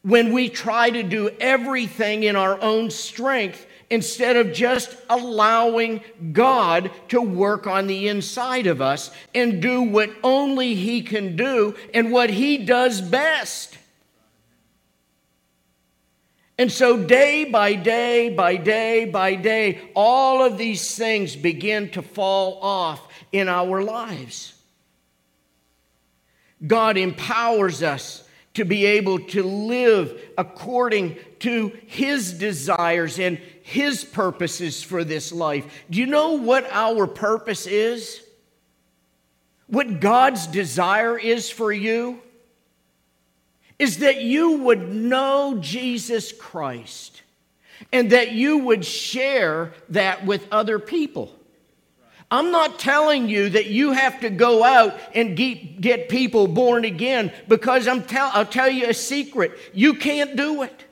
when 0.02 0.32
we 0.32 0.48
try 0.48 0.90
to 0.90 1.02
do 1.02 1.30
everything 1.40 2.22
in 2.22 2.34
our 2.34 2.60
own 2.60 2.90
strength 2.90 3.66
instead 3.90 4.36
of 4.36 4.52
just 4.52 4.96
allowing 5.10 6.00
God 6.32 6.90
to 7.08 7.20
work 7.20 7.66
on 7.66 7.88
the 7.88 8.08
inside 8.08 8.68
of 8.68 8.80
us 8.80 9.10
and 9.34 9.60
do 9.60 9.82
what 9.82 10.10
only 10.22 10.74
He 10.74 11.02
can 11.02 11.36
do 11.36 11.74
and 11.92 12.12
what 12.12 12.30
He 12.30 12.58
does 12.58 13.00
best. 13.00 13.76
And 16.56 16.70
so, 16.70 17.02
day 17.02 17.46
by 17.46 17.74
day, 17.74 18.28
by 18.28 18.56
day, 18.56 19.06
by 19.06 19.34
day, 19.34 19.80
all 19.94 20.44
of 20.44 20.58
these 20.58 20.94
things 20.94 21.34
begin 21.34 21.90
to 21.92 22.02
fall 22.02 22.60
off 22.60 23.00
in 23.32 23.48
our 23.48 23.82
lives. 23.82 24.54
God 26.64 26.98
empowers 26.98 27.82
us 27.82 28.28
to 28.54 28.64
be 28.64 28.84
able 28.84 29.20
to 29.20 29.42
live 29.42 30.20
according 30.36 31.16
to 31.38 31.72
His 31.86 32.34
desires 32.34 33.18
and 33.18 33.40
His 33.70 34.04
purposes 34.04 34.82
for 34.82 35.04
this 35.04 35.30
life. 35.30 35.84
Do 35.88 36.00
you 36.00 36.06
know 36.06 36.32
what 36.32 36.68
our 36.72 37.06
purpose 37.06 37.68
is? 37.68 38.20
What 39.68 40.00
God's 40.00 40.48
desire 40.48 41.16
is 41.16 41.50
for 41.50 41.72
you? 41.72 42.18
Is 43.78 43.98
that 43.98 44.22
you 44.22 44.58
would 44.62 44.92
know 44.92 45.58
Jesus 45.60 46.32
Christ 46.32 47.22
and 47.92 48.10
that 48.10 48.32
you 48.32 48.58
would 48.58 48.84
share 48.84 49.72
that 49.90 50.26
with 50.26 50.48
other 50.50 50.80
people. 50.80 51.32
I'm 52.28 52.50
not 52.50 52.80
telling 52.80 53.28
you 53.28 53.50
that 53.50 53.66
you 53.66 53.92
have 53.92 54.20
to 54.22 54.30
go 54.30 54.64
out 54.64 54.98
and 55.14 55.36
get, 55.36 56.08
people 56.08 56.48
born 56.48 56.84
again 56.84 57.32
because 57.46 57.86
I'm 57.86 58.02
tell, 58.02 58.32
I'll 58.34 58.44
tell 58.44 58.68
you 58.68 58.88
a 58.88 58.94
secret. 58.94 59.56
You 59.72 59.94
can't 59.94 60.34
do 60.34 60.64
it. 60.64 60.86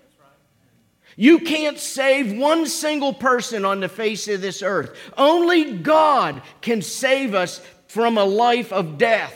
You 1.21 1.41
can't 1.41 1.81
save 1.81 2.39
one 2.39 2.65
single 2.69 3.13
person 3.13 3.65
on 3.65 3.81
the 3.81 3.89
face 3.89 4.29
of 4.29 4.41
this 4.41 4.63
earth. 4.63 4.97
Only 5.17 5.73
God 5.73 6.41
can 6.61 6.81
save 6.81 7.35
us 7.35 7.61
from 7.89 8.17
a 8.17 8.25
life 8.25 8.73
of 8.73 8.99
death. 8.99 9.35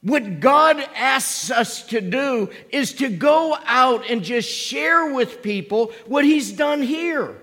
What 0.00 0.38
God 0.38 0.78
asks 0.94 1.50
us 1.50 1.82
to 1.88 2.00
do 2.00 2.50
is 2.70 2.92
to 2.94 3.08
go 3.08 3.58
out 3.64 4.08
and 4.08 4.22
just 4.22 4.48
share 4.48 5.12
with 5.12 5.42
people 5.42 5.90
what 6.06 6.24
He's 6.24 6.52
done 6.52 6.82
here. 6.82 7.36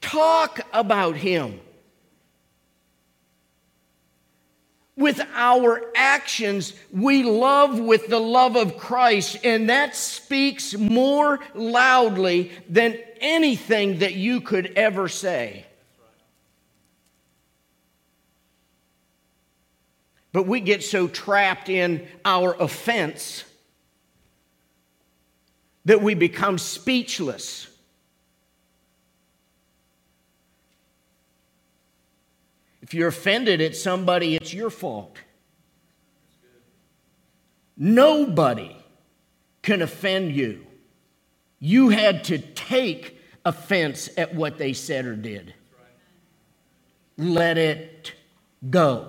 Talk 0.00 0.60
about 0.72 1.16
Him. 1.16 1.58
With 5.02 5.20
our 5.34 5.82
actions, 5.96 6.72
we 6.92 7.24
love 7.24 7.78
with 7.78 8.06
the 8.06 8.20
love 8.20 8.56
of 8.56 8.78
Christ, 8.78 9.36
and 9.44 9.68
that 9.68 9.96
speaks 9.96 10.74
more 10.74 11.40
loudly 11.54 12.52
than 12.68 12.96
anything 13.20 13.98
that 13.98 14.14
you 14.14 14.40
could 14.40 14.72
ever 14.76 15.08
say. 15.08 15.66
But 20.32 20.46
we 20.46 20.60
get 20.60 20.82
so 20.82 21.08
trapped 21.08 21.68
in 21.68 22.06
our 22.24 22.54
offense 22.54 23.44
that 25.84 26.00
we 26.00 26.14
become 26.14 26.58
speechless. 26.58 27.66
If 32.92 32.96
you're 32.96 33.08
offended 33.08 33.62
at 33.62 33.74
somebody, 33.74 34.36
it's 34.36 34.52
your 34.52 34.68
fault. 34.68 35.16
Nobody 37.74 38.76
can 39.62 39.80
offend 39.80 40.32
you. 40.32 40.66
You 41.58 41.88
had 41.88 42.24
to 42.24 42.36
take 42.36 43.18
offense 43.46 44.10
at 44.18 44.34
what 44.34 44.58
they 44.58 44.74
said 44.74 45.06
or 45.06 45.16
did. 45.16 45.54
Let 47.16 47.56
it 47.56 48.12
go. 48.68 49.08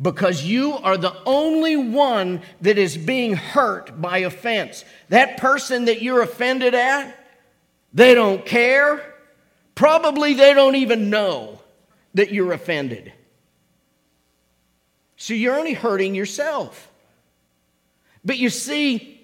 Because 0.00 0.44
you 0.44 0.72
are 0.72 0.96
the 0.96 1.14
only 1.26 1.76
one 1.76 2.40
that 2.62 2.78
is 2.78 2.96
being 2.96 3.34
hurt 3.34 4.00
by 4.00 4.20
offense. 4.20 4.86
That 5.10 5.36
person 5.36 5.84
that 5.84 6.00
you're 6.00 6.22
offended 6.22 6.74
at, 6.74 7.14
they 7.92 8.14
don't 8.14 8.46
care. 8.46 9.11
Probably 9.82 10.34
they 10.34 10.54
don't 10.54 10.76
even 10.76 11.10
know 11.10 11.58
that 12.14 12.30
you're 12.30 12.52
offended. 12.52 13.12
So 15.16 15.34
you're 15.34 15.58
only 15.58 15.72
hurting 15.72 16.14
yourself. 16.14 16.88
But 18.24 18.38
you 18.38 18.48
see, 18.48 19.20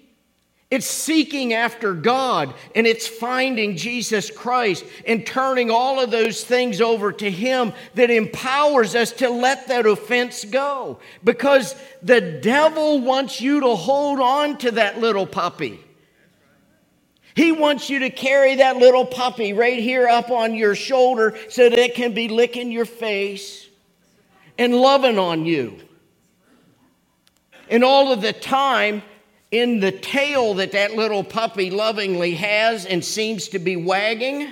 it's 0.69 0.85
seeking 0.85 1.53
after 1.53 1.93
God 1.93 2.53
and 2.75 2.85
it's 2.85 3.07
finding 3.07 3.77
Jesus 3.77 4.29
Christ 4.29 4.83
and 5.07 5.25
turning 5.25 5.71
all 5.71 6.01
of 6.01 6.11
those 6.11 6.43
things 6.43 6.81
over 6.81 7.13
to 7.13 7.31
Him 7.31 7.71
that 7.93 8.11
empowers 8.11 8.95
us 8.95 9.13
to 9.13 9.29
let 9.29 9.69
that 9.69 9.85
offense 9.85 10.43
go. 10.43 10.99
Because 11.23 11.73
the 12.03 12.19
devil 12.19 12.99
wants 12.99 13.39
you 13.39 13.61
to 13.61 13.75
hold 13.77 14.19
on 14.19 14.57
to 14.57 14.71
that 14.71 14.99
little 14.99 15.25
puppy. 15.25 15.79
He 17.39 17.53
wants 17.53 17.89
you 17.89 17.99
to 17.99 18.09
carry 18.09 18.55
that 18.55 18.75
little 18.75 19.05
puppy 19.05 19.53
right 19.53 19.81
here 19.81 20.09
up 20.09 20.29
on 20.29 20.55
your 20.55 20.75
shoulder 20.75 21.37
so 21.47 21.69
that 21.69 21.79
it 21.79 21.95
can 21.95 22.13
be 22.13 22.27
licking 22.27 22.69
your 22.69 22.83
face 22.83 23.65
and 24.57 24.75
loving 24.75 25.17
on 25.17 25.45
you. 25.45 25.79
And 27.69 27.85
all 27.85 28.11
of 28.11 28.19
the 28.19 28.33
time, 28.33 29.03
in 29.51 29.79
the 29.79 29.93
tail 29.93 30.55
that 30.55 30.73
that 30.73 30.95
little 30.95 31.23
puppy 31.23 31.71
lovingly 31.71 32.35
has 32.35 32.85
and 32.85 33.05
seems 33.05 33.47
to 33.47 33.59
be 33.59 33.77
wagging, 33.77 34.51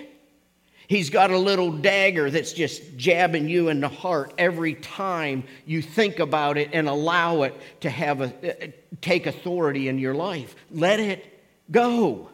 he's 0.88 1.10
got 1.10 1.30
a 1.30 1.38
little 1.38 1.74
dagger 1.74 2.32
that's 2.32 2.54
just 2.54 2.96
jabbing 2.96 3.50
you 3.50 3.68
in 3.68 3.82
the 3.82 3.90
heart 3.90 4.34
every 4.38 4.76
time 4.76 5.44
you 5.66 5.82
think 5.82 6.20
about 6.20 6.58
it 6.58 6.70
and 6.72 6.88
allow 6.88 7.42
it 7.42 7.54
to 7.82 7.90
have 7.90 8.22
a, 8.22 8.28
uh, 8.64 8.68
take 9.02 9.26
authority 9.26 9.90
in 9.90 10.00
your 10.00 10.16
life. 10.16 10.56
Let 10.72 11.02
it 11.02 11.44
go. 11.70 12.30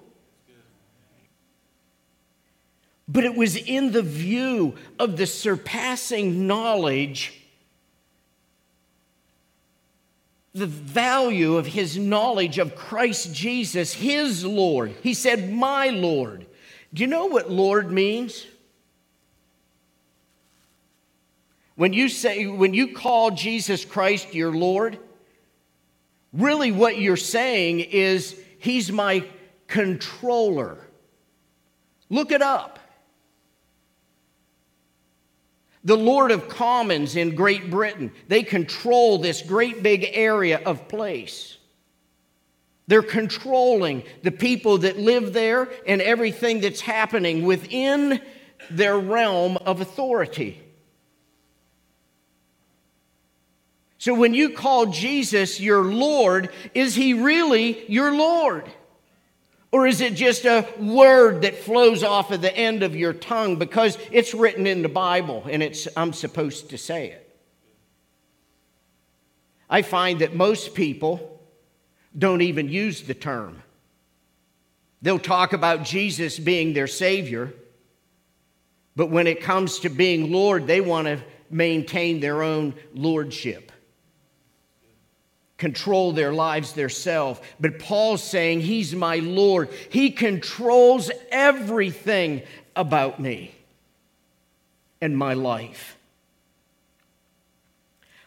But 3.08 3.26
it 3.26 3.36
was 3.36 3.56
in 3.56 3.92
the 3.92 4.02
view 4.02 4.76
of 4.98 5.18
the 5.18 5.26
surpassing 5.28 6.48
knowledge, 6.48 7.34
the 10.54 10.68
value 10.68 11.58
of 11.58 11.66
his 11.66 11.98
knowledge 11.98 12.60
of 12.60 12.76
Christ 12.76 13.34
Jesus, 13.34 13.94
his 13.94 14.46
Lord. 14.46 14.96
He 15.04 15.14
said, 15.14 15.52
My 15.52 15.90
Lord. 15.90 16.46
Do 16.94 17.02
you 17.02 17.08
know 17.08 17.26
what 17.26 17.50
Lord 17.50 17.92
means? 17.92 18.46
When 21.76 21.92
you 21.92 22.08
say, 22.08 22.46
when 22.46 22.74
you 22.74 22.94
call 22.94 23.32
Jesus 23.32 23.84
Christ 23.84 24.34
your 24.34 24.52
Lord, 24.52 25.00
really 26.32 26.72
what 26.72 27.00
you're 27.00 27.18
saying 27.18 27.80
is, 27.80 28.40
He's 28.60 28.92
my 28.92 29.26
controller. 29.68 30.78
Look 32.10 32.32
it 32.32 32.42
up. 32.42 32.73
The 35.84 35.98
Lord 35.98 36.32
of 36.32 36.48
Commons 36.48 37.16
in 37.16 37.36
Great 37.36 37.70
Britain, 37.70 38.12
they 38.28 38.44
control 38.44 39.18
this 39.18 39.42
great 39.42 39.84
big 39.84 40.10
area 40.14 40.62
of 40.66 40.88
place. 40.88 41.58
They're 42.88 43.02
controlling 43.02 44.04
the 44.24 44.32
people 44.32 44.80
that 44.80 44.98
live 44.98 45.34
there 45.34 45.70
and 45.86 46.02
everything 46.02 46.62
that's 46.62 46.82
happening 46.82 47.44
within 47.44 48.22
their 48.70 48.98
realm 48.98 49.58
of 49.58 49.82
authority. 49.82 50.62
So 53.98 54.14
when 54.14 54.34
you 54.34 54.50
call 54.50 54.88
Jesus 54.88 55.62
your 55.62 55.84
Lord, 55.84 56.50
is 56.74 56.94
he 56.94 57.14
really 57.14 57.90
your 57.90 58.14
Lord? 58.14 58.70
Or 59.74 59.88
is 59.88 60.02
it 60.02 60.14
just 60.14 60.46
a 60.46 60.68
word 60.78 61.42
that 61.42 61.56
flows 61.56 62.04
off 62.04 62.30
of 62.30 62.42
the 62.42 62.56
end 62.56 62.84
of 62.84 62.96
your 62.96 63.12
tongue 63.12 63.56
because 63.56 63.98
it's 64.12 64.36
written 64.36 64.68
in 64.68 64.84
the 64.84 64.88
Bible 64.88 65.48
and 65.50 65.64
it's, 65.64 65.88
I'm 65.98 66.14
supposed 66.14 66.70
to 66.70 66.78
say 66.78 67.08
it? 67.08 67.36
I 69.68 69.82
find 69.82 70.20
that 70.20 70.36
most 70.36 70.76
people 70.76 71.42
don't 72.16 72.42
even 72.42 72.70
use 72.70 73.02
the 73.02 73.16
term. 73.16 73.64
They'll 75.02 75.18
talk 75.18 75.54
about 75.54 75.82
Jesus 75.82 76.38
being 76.38 76.74
their 76.74 76.86
Savior, 76.86 77.52
but 78.96 79.10
when 79.10 79.26
it 79.26 79.42
comes 79.42 79.80
to 79.80 79.90
being 79.90 80.32
Lord, 80.32 80.68
they 80.68 80.82
want 80.82 81.08
to 81.08 81.20
maintain 81.50 82.20
their 82.20 82.44
own 82.44 82.76
lordship 82.94 83.72
control 85.64 86.12
their 86.12 86.34
lives 86.34 86.74
theirself. 86.74 87.40
But 87.58 87.80
Paul's 87.80 88.22
saying, 88.22 88.60
He's 88.60 88.94
my 88.94 89.20
Lord. 89.20 89.70
He 89.90 90.12
controls 90.12 91.10
everything 91.32 92.42
about 92.76 93.18
me 93.18 93.56
and 95.00 95.18
my 95.18 95.36
life. 95.36 95.98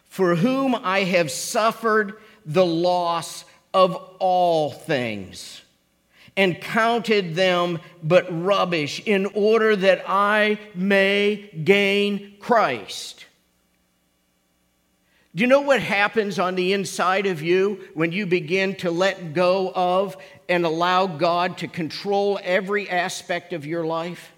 For 0.05 0.33
whom 0.33 0.73
I 0.73 1.01
have 1.03 1.29
suffered 1.29 2.13
the 2.43 2.65
loss 2.65 3.45
of 3.71 3.93
all 4.17 4.71
things 4.71 5.61
and 6.35 6.59
counted 6.59 7.35
them 7.35 7.77
but 8.01 8.25
rubbish 8.31 8.99
in 9.05 9.27
order 9.27 9.75
that 9.75 10.03
I 10.07 10.57
may 10.73 11.51
gain 11.63 12.37
Christ 12.39 13.26
do 15.37 15.43
you 15.43 15.47
know 15.47 15.61
what 15.61 15.83
happens 15.83 16.39
on 16.39 16.55
the 16.55 16.73
inside 16.73 17.27
of 17.27 17.43
you 17.43 17.79
when 17.93 18.11
you 18.11 18.25
begin 18.25 18.75
to 18.77 18.89
let 18.89 19.35
go 19.35 19.71
of 19.75 20.17
and 20.49 20.65
allow 20.65 21.05
God 21.05 21.59
to 21.59 21.67
control 21.67 22.39
every 22.41 22.89
aspect 22.89 23.53
of 23.53 23.63
your 23.63 23.85
life? 23.85 24.31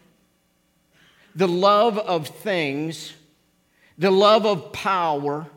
The 1.33 1.47
love 1.47 1.97
of 1.97 2.27
things, 2.27 3.13
the 3.97 4.11
love 4.11 4.45
of 4.45 4.73
power, 4.73 5.47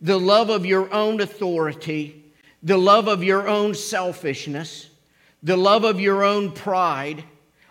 the 0.00 0.18
love 0.18 0.48
of 0.48 0.64
your 0.64 0.90
own 0.90 1.20
authority, 1.20 2.24
the 2.62 2.78
love 2.78 3.06
of 3.06 3.22
your 3.22 3.46
own 3.46 3.74
selfishness, 3.74 4.88
the 5.42 5.58
love 5.58 5.84
of 5.84 6.00
your 6.00 6.24
own 6.24 6.52
pride, 6.52 7.22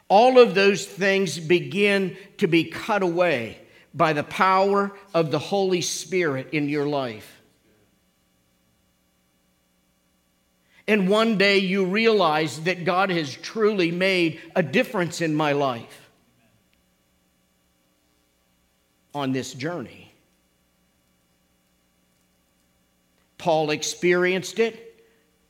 all 0.10 0.38
of 0.38 0.54
those 0.54 0.86
things 0.86 1.40
begin 1.40 2.18
to 2.38 2.46
be 2.46 2.66
cut 2.66 3.02
away 3.02 3.65
by 3.96 4.12
the 4.12 4.24
power 4.24 4.92
of 5.14 5.32
the 5.32 5.40
Holy 5.40 5.82
Spirit 5.82 6.50
in 6.52 6.68
your 6.68 6.86
life. 6.86 7.42
And 10.88 11.10
one 11.10 11.38
day 11.38 11.60
you 11.60 11.86
realize 11.86 12.60
that 12.64 12.84
God 12.86 13.10
has 13.10 13.34
truly 13.34 13.90
made 13.90 14.42
a 14.56 14.62
difference 14.62 15.22
in 15.22 15.34
my 15.34 15.54
life 15.54 16.12
on 19.16 19.32
this 19.32 19.54
journey. 19.54 20.14
Paul 23.38 23.72
experienced 23.72 24.60
it 24.60 25.06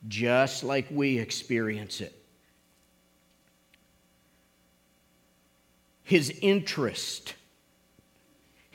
just 0.08 0.64
like 0.64 0.86
we 0.92 1.18
experience 1.18 2.00
it. 2.00 2.14
His 6.04 6.30
interest 6.42 7.34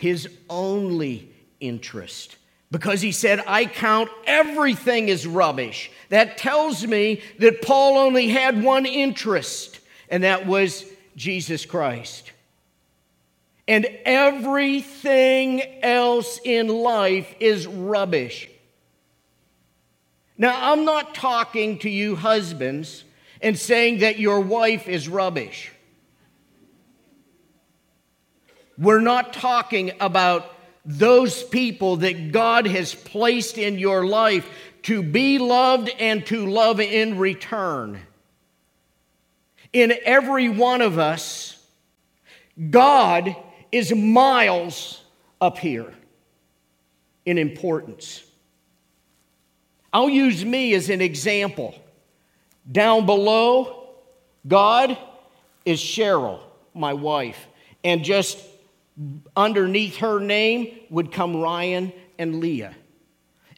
his 0.00 0.28
only 0.48 1.30
interest. 1.60 2.36
Because 2.70 3.00
he 3.00 3.12
said, 3.12 3.42
I 3.46 3.66
count 3.66 4.10
everything 4.26 5.10
as 5.10 5.26
rubbish. 5.26 5.90
That 6.08 6.38
tells 6.38 6.86
me 6.86 7.20
that 7.38 7.62
Paul 7.62 7.98
only 7.98 8.28
had 8.28 8.62
one 8.62 8.86
interest, 8.86 9.80
and 10.08 10.22
that 10.24 10.46
was 10.46 10.84
Jesus 11.16 11.66
Christ. 11.66 12.32
and 13.70 13.86
everything 14.04 15.62
else 15.80 16.40
in 16.42 16.66
life 16.66 17.32
is 17.38 17.68
rubbish. 17.68 18.50
Now, 20.36 20.72
I'm 20.72 20.84
not 20.84 21.14
talking 21.14 21.78
to 21.78 21.88
you 21.88 22.16
husbands 22.16 23.04
and 23.40 23.56
saying 23.56 23.98
that 24.00 24.18
your 24.18 24.40
wife 24.40 24.88
is 24.88 25.08
rubbish. 25.08 25.70
We're 28.80 29.00
not 29.00 29.34
talking 29.34 29.92
about 30.00 30.50
those 30.86 31.44
people 31.44 31.96
that 31.96 32.32
God 32.32 32.66
has 32.66 32.94
placed 32.94 33.58
in 33.58 33.78
your 33.78 34.06
life 34.06 34.48
to 34.84 35.02
be 35.02 35.38
loved 35.38 35.90
and 35.98 36.24
to 36.26 36.46
love 36.46 36.80
in 36.80 37.18
return. 37.18 38.00
In 39.74 39.92
every 40.06 40.48
one 40.48 40.80
of 40.80 40.98
us, 40.98 41.62
God 42.70 43.36
is 43.70 43.94
miles 43.94 45.02
up 45.42 45.58
here 45.58 45.92
in 47.26 47.36
importance. 47.36 48.24
I'll 49.92 50.08
use 50.08 50.42
me 50.42 50.72
as 50.72 50.88
an 50.88 51.02
example. 51.02 51.74
Down 52.70 53.04
below, 53.04 53.90
God 54.48 54.96
is 55.66 55.80
Cheryl, 55.80 56.40
my 56.72 56.94
wife. 56.94 57.46
And 57.84 58.02
just 58.04 58.38
underneath 59.36 59.96
her 59.98 60.20
name 60.20 60.78
would 60.90 61.12
come 61.12 61.36
Ryan 61.36 61.92
and 62.18 62.40
Leah. 62.40 62.74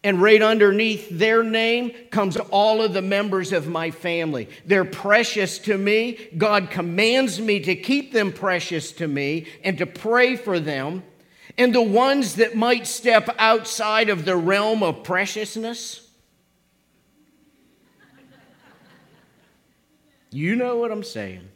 And 0.05 0.21
right 0.21 0.43
underneath 0.43 1.09
their 1.11 1.45
name 1.45 1.93
comes 2.11 2.37
all 2.37 2.83
of 2.83 2.93
the 2.93 3.03
members 3.03 3.53
of 3.53 3.69
my 3.69 3.93
family. 3.93 4.49
They're 4.67 4.85
precious 4.85 5.59
to 5.61 5.79
me. 5.79 6.29
God 6.37 6.71
commands 6.71 7.41
me 7.41 7.61
to 7.61 7.77
keep 7.77 8.13
them 8.13 8.33
precious 8.33 8.91
to 8.93 9.07
me 9.07 9.47
and 9.63 9.79
to 9.79 9.87
pray 9.87 10.35
for 10.35 10.59
them. 10.59 11.05
And 11.57 11.73
the 11.73 11.83
ones 11.83 12.37
that 12.37 12.57
might 12.57 12.87
step 12.87 13.33
outside 13.39 14.09
of 14.09 14.25
the 14.25 14.37
realm 14.37 14.83
of 14.83 15.05
preciousness, 15.05 16.09
you 20.31 20.57
know 20.57 20.79
what 20.79 20.91
I'm 20.91 21.05
saying. 21.05 21.49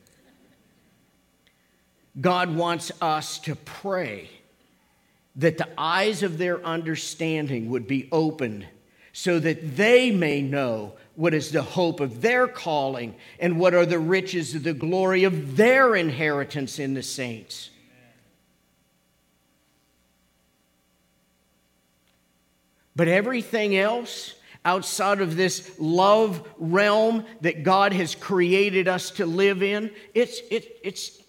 God 2.20 2.54
wants 2.54 2.92
us 3.00 3.38
to 3.40 3.56
pray 3.56 4.30
that 5.36 5.58
the 5.58 5.68
eyes 5.76 6.22
of 6.22 6.38
their 6.38 6.64
understanding 6.64 7.70
would 7.70 7.86
be 7.86 8.08
opened 8.10 8.66
so 9.12 9.38
that 9.38 9.76
they 9.76 10.10
may 10.10 10.40
know 10.42 10.94
what 11.14 11.34
is 11.34 11.50
the 11.50 11.62
hope 11.62 12.00
of 12.00 12.20
their 12.22 12.46
calling 12.46 13.14
and 13.38 13.58
what 13.58 13.74
are 13.74 13.86
the 13.86 13.98
riches 13.98 14.54
of 14.54 14.62
the 14.62 14.74
glory 14.74 15.24
of 15.24 15.56
their 15.56 15.94
inheritance 15.94 16.78
in 16.78 16.94
the 16.94 17.02
saints. 17.02 17.70
But 22.94 23.08
everything 23.08 23.76
else 23.76 24.34
outside 24.64 25.20
of 25.20 25.36
this 25.36 25.70
love 25.78 26.46
realm 26.58 27.24
that 27.42 27.62
God 27.62 27.92
has 27.92 28.14
created 28.14 28.88
us 28.88 29.10
to 29.12 29.26
live 29.26 29.62
in, 29.62 29.90
it's, 30.14 30.40
it, 30.50 30.78
it's 30.82 31.22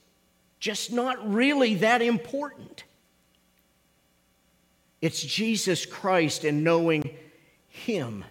just 0.68 0.92
not 0.92 1.34
really 1.34 1.76
that 1.76 2.02
important. 2.02 2.84
It's 5.02 5.22
Jesus 5.22 5.86
Christ 5.86 6.44
and 6.44 6.62
knowing 6.62 7.10
Him. 7.70 8.26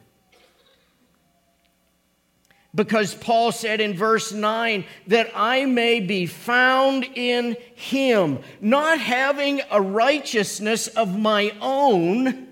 Because 2.74 3.14
Paul 3.14 3.52
said 3.52 3.80
in 3.80 3.94
verse 3.94 4.32
9 4.32 4.84
that 5.06 5.30
I 5.34 5.64
may 5.64 6.00
be 6.00 6.26
found 6.26 7.04
in 7.14 7.56
Him, 7.74 8.40
not 8.60 9.00
having 9.00 9.62
a 9.70 9.80
righteousness 9.80 10.88
of 10.88 11.18
my 11.18 11.54
own. 11.62 12.48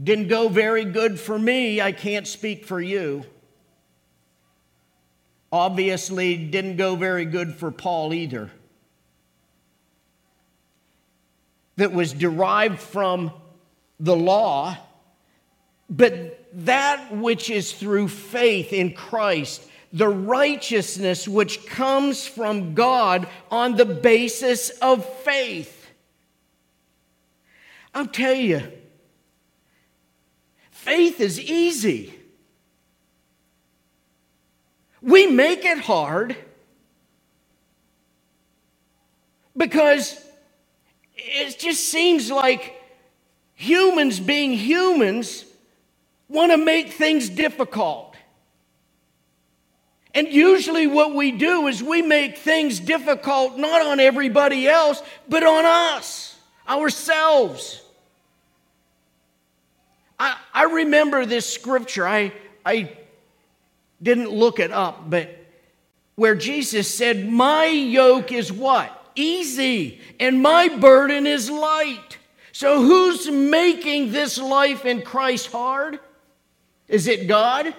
Didn't 0.00 0.28
go 0.28 0.48
very 0.48 0.84
good 0.84 1.18
for 1.18 1.36
me. 1.36 1.80
I 1.80 1.90
can't 1.90 2.28
speak 2.28 2.66
for 2.66 2.80
you. 2.80 3.24
Obviously, 5.52 6.36
didn't 6.36 6.76
go 6.76 6.96
very 6.96 7.24
good 7.24 7.54
for 7.54 7.70
Paul 7.70 8.12
either. 8.12 8.50
that 11.76 11.92
was 11.92 12.12
derived 12.12 12.80
from 12.80 13.32
the 14.00 14.16
law, 14.16 14.76
but 15.88 16.44
that 16.52 17.14
which 17.14 17.50
is 17.50 17.72
through 17.72 18.08
faith 18.08 18.72
in 18.72 18.92
Christ, 18.94 19.62
the 19.92 20.08
righteousness 20.08 21.28
which 21.28 21.66
comes 21.66 22.26
from 22.26 22.74
God 22.74 23.28
on 23.50 23.76
the 23.76 23.84
basis 23.84 24.70
of 24.80 25.04
faith. 25.20 25.90
I'll 27.94 28.06
tell 28.06 28.34
you, 28.34 28.62
faith 30.70 31.20
is 31.20 31.40
easy. 31.40 32.15
We 35.06 35.28
make 35.28 35.64
it 35.64 35.78
hard 35.78 36.36
because 39.56 40.20
it 41.14 41.56
just 41.60 41.88
seems 41.88 42.28
like 42.28 42.74
humans 43.54 44.18
being 44.18 44.52
humans 44.52 45.44
want 46.28 46.50
to 46.50 46.58
make 46.58 46.90
things 46.90 47.28
difficult. 47.28 48.16
And 50.12 50.26
usually, 50.26 50.88
what 50.88 51.14
we 51.14 51.30
do 51.30 51.68
is 51.68 51.84
we 51.84 52.02
make 52.02 52.38
things 52.38 52.80
difficult 52.80 53.56
not 53.56 53.86
on 53.86 54.00
everybody 54.00 54.66
else, 54.66 55.00
but 55.28 55.44
on 55.44 55.64
us, 55.64 56.36
ourselves. 56.68 57.80
I, 60.18 60.36
I 60.52 60.64
remember 60.64 61.26
this 61.26 61.48
scripture. 61.48 62.08
I, 62.08 62.32
I 62.64 62.90
didn't 64.02 64.30
look 64.30 64.60
it 64.60 64.72
up, 64.72 65.08
but 65.08 65.30
where 66.14 66.34
Jesus 66.34 66.92
said, 66.92 67.28
My 67.28 67.66
yoke 67.66 68.32
is 68.32 68.52
what? 68.52 68.96
easy 69.16 70.00
and 70.20 70.40
my 70.40 70.68
burden 70.68 71.26
is 71.26 71.50
light. 71.50 72.18
So, 72.52 72.82
who's 72.82 73.30
making 73.30 74.12
this 74.12 74.38
life 74.38 74.86
in 74.86 75.02
Christ 75.02 75.50
hard? 75.50 75.98
Is 76.88 77.06
it 77.08 77.26
God? 77.26 77.74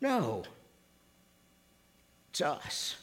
No, 0.00 0.44
it's 2.30 2.40
us. 2.40 2.96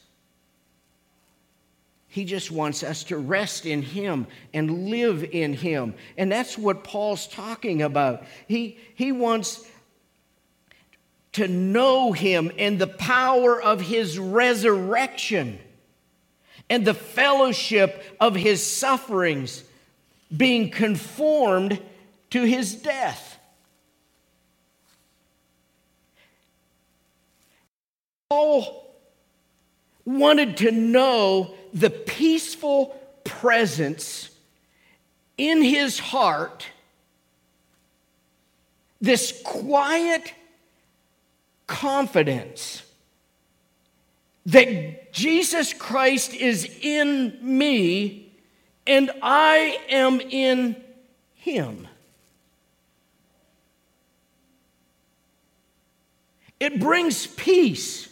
He 2.08 2.24
just 2.24 2.50
wants 2.50 2.82
us 2.82 3.04
to 3.04 3.18
rest 3.18 3.66
in 3.66 3.82
Him 3.82 4.26
and 4.52 4.88
live 4.88 5.22
in 5.22 5.52
Him. 5.52 5.94
And 6.16 6.32
that's 6.32 6.58
what 6.58 6.82
Paul's 6.82 7.28
talking 7.28 7.82
about. 7.82 8.24
He, 8.48 8.78
he 8.96 9.12
wants 9.12 9.68
to 11.32 11.48
know 11.48 12.12
Him 12.12 12.50
and 12.58 12.78
the 12.78 12.86
power 12.86 13.60
of 13.60 13.80
His 13.80 14.18
resurrection 14.18 15.58
and 16.70 16.84
the 16.84 16.94
fellowship 16.94 18.02
of 18.20 18.34
his 18.34 18.64
sufferings, 18.64 19.64
being 20.34 20.70
conformed 20.70 21.80
to 22.30 22.42
his 22.42 22.74
death. 22.74 23.38
Paul 28.28 28.94
wanted 30.04 30.58
to 30.58 30.70
know 30.70 31.54
the 31.72 31.90
peaceful 31.90 32.88
presence 33.24 34.30
in 35.38 35.62
his 35.62 35.98
heart, 35.98 36.66
this 39.00 39.40
quiet 39.44 40.34
confidence 41.68 42.82
that 44.46 45.12
Jesus 45.12 45.72
Christ 45.72 46.34
is 46.34 46.68
in 46.82 47.38
me 47.40 48.32
and 48.86 49.12
I 49.22 49.78
am 49.88 50.20
in 50.20 50.74
him. 51.36 51.86
It 56.58 56.80
brings 56.80 57.26
peace. 57.26 58.08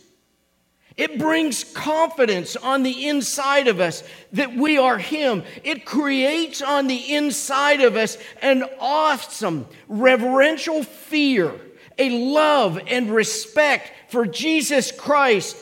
It 0.96 1.18
brings 1.18 1.62
confidence 1.62 2.56
on 2.56 2.82
the 2.82 3.08
inside 3.08 3.68
of 3.68 3.80
us 3.80 4.02
that 4.32 4.54
we 4.54 4.78
are 4.78 4.96
Him. 4.96 5.42
It 5.62 5.84
creates 5.84 6.62
on 6.62 6.86
the 6.86 7.14
inside 7.14 7.82
of 7.82 7.96
us 7.96 8.16
an 8.40 8.64
awesome 8.80 9.66
reverential 9.88 10.82
fear, 10.82 11.52
a 11.98 12.10
love 12.10 12.80
and 12.86 13.10
respect 13.10 13.92
for 14.10 14.26
Jesus 14.26 14.92
Christ 14.92 15.56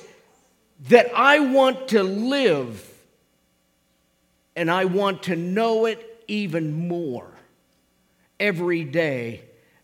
that 0.88 1.11
I 1.14 1.40
want 1.40 1.88
to 1.88 2.03
live 2.03 2.90
and 4.57 4.70
I 4.70 4.85
want 4.85 5.25
to 5.25 5.37
know 5.37 5.87
it 5.87 6.25
even 6.29 6.88
more 6.88 7.29
every 8.38 8.85
day 8.85 9.42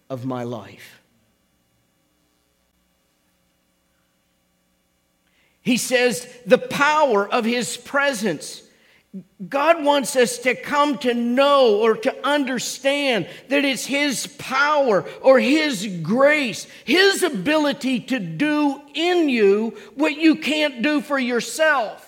of 0.08 0.24
my 0.24 0.44
life. 0.44 1.00
He 5.62 5.76
says 5.76 6.26
the 6.46 6.58
power 6.58 7.28
of 7.28 7.44
his 7.44 7.76
presence 7.76 8.62
God 9.48 9.82
wants 9.82 10.14
us 10.14 10.38
to 10.38 10.54
come 10.54 10.98
to 10.98 11.14
know 11.14 11.80
or 11.80 11.96
to 11.96 12.26
understand 12.26 13.28
that 13.48 13.64
it's 13.64 13.84
His 13.84 14.28
power 14.38 15.04
or 15.20 15.40
His 15.40 15.86
grace, 16.02 16.68
His 16.84 17.24
ability 17.24 18.00
to 18.00 18.20
do 18.20 18.80
in 18.94 19.28
you 19.28 19.76
what 19.96 20.16
you 20.16 20.36
can't 20.36 20.82
do 20.82 21.00
for 21.00 21.18
yourself. 21.18 22.06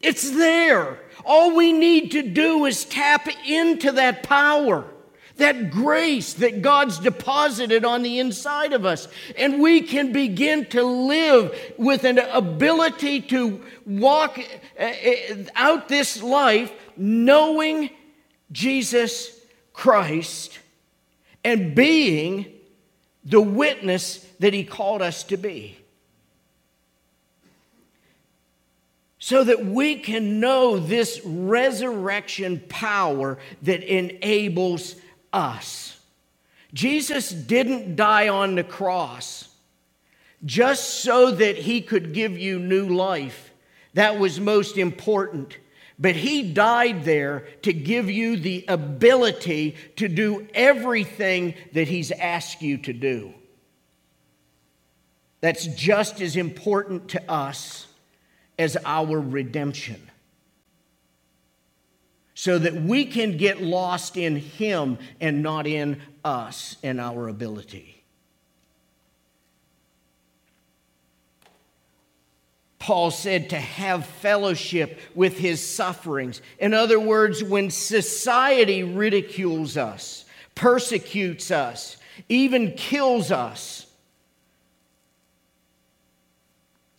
It's 0.00 0.30
there. 0.30 0.98
All 1.24 1.54
we 1.54 1.72
need 1.72 2.12
to 2.12 2.22
do 2.22 2.64
is 2.64 2.84
tap 2.84 3.28
into 3.46 3.92
that 3.92 4.22
power 4.22 4.86
that 5.36 5.70
grace 5.70 6.34
that 6.34 6.62
God's 6.62 6.98
deposited 6.98 7.84
on 7.84 8.02
the 8.02 8.18
inside 8.18 8.72
of 8.72 8.84
us. 8.84 9.08
And 9.36 9.60
we 9.60 9.82
can 9.82 10.12
begin 10.12 10.66
to 10.66 10.82
live 10.82 11.58
with 11.78 12.04
an 12.04 12.18
ability 12.18 13.22
to 13.22 13.62
walk 13.86 14.38
uh, 14.78 14.82
uh, 14.82 15.36
out 15.54 15.88
this 15.88 16.22
life 16.22 16.72
knowing 16.96 17.90
Jesus 18.50 19.38
Christ 19.72 20.58
and 21.44 21.74
being 21.74 22.46
the 23.24 23.40
witness 23.40 24.26
that 24.40 24.52
He 24.52 24.64
called 24.64 25.02
us 25.02 25.24
to 25.24 25.36
be. 25.36 25.78
so 29.24 29.44
that 29.44 29.64
we 29.64 29.94
can 29.94 30.40
know 30.40 30.80
this 30.80 31.20
resurrection 31.24 32.60
power 32.68 33.38
that 33.62 33.80
enables 33.84 34.96
us. 35.32 35.98
Jesus 36.72 37.30
didn't 37.30 37.96
die 37.96 38.28
on 38.28 38.54
the 38.54 38.64
cross 38.64 39.48
just 40.44 41.02
so 41.02 41.30
that 41.30 41.56
he 41.56 41.80
could 41.80 42.12
give 42.12 42.38
you 42.38 42.58
new 42.58 42.88
life. 42.88 43.52
That 43.94 44.18
was 44.18 44.40
most 44.40 44.78
important. 44.78 45.58
But 45.98 46.16
he 46.16 46.52
died 46.52 47.04
there 47.04 47.46
to 47.62 47.72
give 47.72 48.10
you 48.10 48.36
the 48.36 48.64
ability 48.66 49.76
to 49.96 50.08
do 50.08 50.48
everything 50.54 51.54
that 51.74 51.88
he's 51.88 52.10
asked 52.10 52.62
you 52.62 52.78
to 52.78 52.92
do. 52.92 53.34
That's 55.40 55.66
just 55.66 56.20
as 56.20 56.36
important 56.36 57.08
to 57.10 57.30
us 57.30 57.86
as 58.58 58.76
our 58.84 59.20
redemption 59.20 60.10
so 62.42 62.58
that 62.58 62.74
we 62.74 63.04
can 63.04 63.36
get 63.36 63.62
lost 63.62 64.16
in 64.16 64.34
Him 64.34 64.98
and 65.20 65.44
not 65.44 65.64
in 65.64 66.02
us 66.24 66.76
and 66.82 67.00
our 67.00 67.28
ability. 67.28 68.02
Paul 72.80 73.12
said 73.12 73.50
to 73.50 73.58
have 73.60 74.04
fellowship 74.04 74.98
with 75.14 75.38
his 75.38 75.64
sufferings. 75.64 76.42
In 76.58 76.74
other 76.74 76.98
words, 76.98 77.44
when 77.44 77.70
society 77.70 78.82
ridicules 78.82 79.76
us, 79.76 80.24
persecutes 80.56 81.52
us, 81.52 81.96
even 82.28 82.72
kills 82.72 83.30
us, 83.30 83.86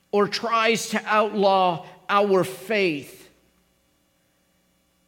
or 0.09 0.29
tries 0.29 0.91
to 0.91 1.01
outlaw 1.05 1.85
our 2.07 2.45
faith, 2.45 3.22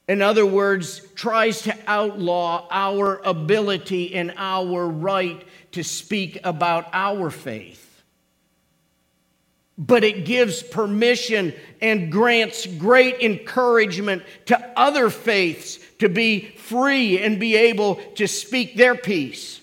in 0.08 0.22
other 0.22 0.46
words, 0.46 1.02
tries 1.16 1.64
to 1.64 1.76
outlaw 1.88 2.68
our 2.70 3.20
ability 3.24 4.14
and 4.14 4.34
our 4.38 4.88
right 4.88 5.44
to 5.72 5.84
speak 5.84 6.38
about 6.44 6.86
our 6.94 7.32
faith. 7.32 7.82
But 9.78 10.04
it 10.04 10.26
gives 10.26 10.62
permission 10.62 11.54
and 11.82 12.12
grants 12.12 12.66
great 12.66 13.20
encouragement 13.22 14.24
to 14.46 14.80
other 14.80 15.10
faiths 15.10 15.80
to 16.00 16.08
be 16.08 16.42
free 16.58 17.20
and 17.20 17.40
be 17.40 17.56
able 17.56 17.96
to 18.16 18.28
speak 18.28 18.76
their 18.76 18.96
piece. 18.96 19.60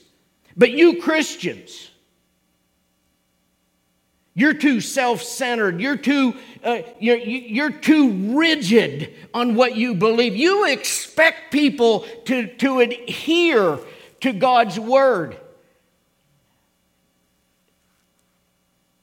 But 0.57 0.73
you 0.73 1.01
Christians, 1.01 1.92
you're 4.35 4.55
too 4.55 4.81
self 4.81 5.23
centered. 5.23 5.81
You're 5.81 5.97
too, 5.97 6.35
uh, 6.65 6.79
you're, 6.99 7.19
you're 7.19 7.71
too 7.71 8.37
rigid 8.37 9.13
on 9.35 9.55
what 9.55 9.77
you 9.77 9.95
believe. 9.95 10.35
You 10.35 10.67
expect 10.67 11.53
people 11.53 12.07
to, 12.27 12.47
to 12.57 12.81
adhere 12.81 13.79
to 14.21 14.33
God's 14.33 14.81
word. 14.81 15.37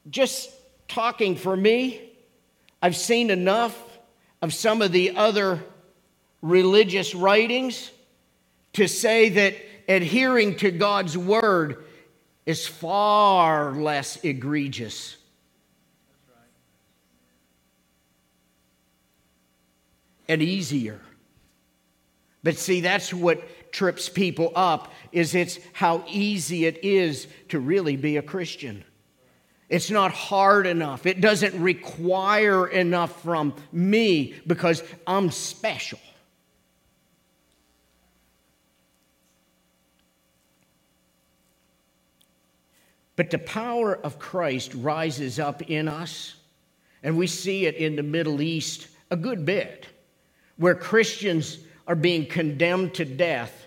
Just 0.10 0.50
talking 0.88 1.36
for 1.36 1.56
me, 1.56 2.02
I've 2.82 2.96
seen 2.96 3.30
enough 3.30 3.78
of 4.42 4.54
some 4.54 4.82
of 4.82 4.92
the 4.92 5.16
other 5.16 5.64
religious 6.42 7.14
writings 7.14 7.92
to 8.74 8.88
say 8.88 9.30
that 9.30 9.56
adhering 9.88 10.56
to 10.56 10.72
God's 10.72 11.16
word 11.16 11.84
is 12.48 12.66
far 12.66 13.74
less 13.74 14.24
egregious 14.24 15.18
and 20.30 20.42
easier. 20.42 21.02
But 22.44 22.58
see, 22.58 22.80
that's 22.80 23.14
what 23.14 23.42
trips 23.74 24.08
people 24.08 24.54
up 24.56 24.94
is 25.12 25.36
it's 25.36 25.60
how 25.74 26.06
easy 26.08 26.66
it 26.66 26.84
is 26.86 27.28
to 27.50 27.60
really 27.60 27.98
be 27.98 28.16
a 28.16 28.22
Christian. 28.22 28.86
It's 29.68 29.92
not 29.92 30.12
hard 30.12 30.66
enough. 30.66 31.06
It 31.06 31.20
doesn't 31.20 31.62
require 31.62 32.68
enough 32.68 33.22
from 33.24 33.54
me 33.72 34.36
because 34.48 34.84
I'm 35.06 35.32
special. 35.32 36.00
But 43.16 43.32
the 43.32 43.38
power 43.38 43.94
of 43.98 44.18
Christ 44.18 44.74
rises 44.74 45.40
up 45.40 45.62
in 45.64 45.90
us, 45.90 46.36
and 47.04 47.18
we 47.18 47.28
see 47.28 47.66
it 47.66 47.76
in 47.76 47.98
the 47.98 48.04
Middle 48.04 48.42
East 48.42 48.88
a 49.12 49.18
good 49.18 49.44
bit 49.46 49.88
where 50.60 50.76
Christians 50.76 51.58
are 51.88 51.96
being 51.96 52.28
condemned 52.28 52.94
to 52.96 53.06
death 53.06 53.66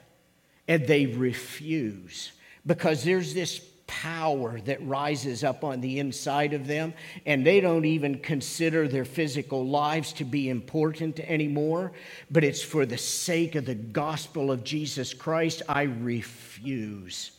and 0.68 0.86
they 0.86 1.06
refuse 1.06 2.32
because 2.64 3.02
there's 3.02 3.34
this 3.34 3.60
power 3.86 4.60
that 4.60 4.86
rises 4.86 5.42
up 5.42 5.64
on 5.64 5.80
the 5.80 5.98
inside 5.98 6.54
of 6.54 6.66
them, 6.66 6.94
and 7.26 7.46
they 7.46 7.60
don't 7.60 7.84
even 7.84 8.18
consider 8.18 8.88
their 8.88 9.04
physical 9.04 9.66
lives 9.66 10.12
to 10.14 10.24
be 10.24 10.48
important 10.48 11.20
anymore. 11.20 11.92
But 12.30 12.44
it's 12.44 12.62
for 12.62 12.86
the 12.86 12.96
sake 12.98 13.54
of 13.54 13.66
the 13.66 13.74
gospel 13.74 14.50
of 14.50 14.64
Jesus 14.64 15.12
Christ, 15.12 15.62
I 15.68 15.82
refuse 15.82 17.32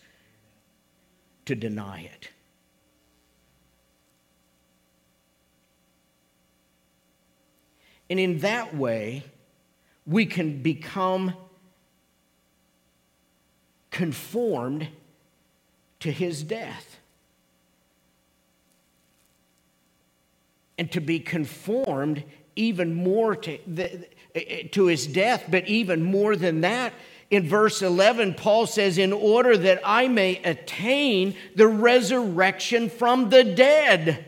to 1.46 1.56
deny 1.56 2.02
it. 2.02 2.30
And 8.10 8.20
in 8.20 8.40
that 8.40 8.76
way, 8.76 9.24
we 10.06 10.26
can 10.26 10.62
become 10.62 11.34
conformed 13.92 14.88
to 16.00 16.12
his 16.12 16.44
death. 16.44 17.00
And 20.78 20.92
to 20.92 21.00
be 21.00 21.20
conformed 21.20 22.24
even 22.56 22.94
more 22.94 23.36
to, 23.36 23.58
the, 23.68 24.08
to 24.72 24.88
his 24.88 25.08
death, 25.08 25.46
but 25.50 25.68
even 25.68 26.04
more 26.04 26.36
than 26.36 26.62
that, 26.62 26.94
in 27.30 27.48
verse 27.48 27.82
11, 27.82 28.36
Paul 28.36 28.68
says, 28.68 28.98
In 28.98 29.14
order 29.14 29.56
that 29.58 29.82
I 29.84 30.08
may 30.08 30.38
attain 30.44 31.36
the 31.56 31.68
resurrection 31.68 32.90
from 32.90 33.30
the 33.30 33.44
dead. 33.44 34.26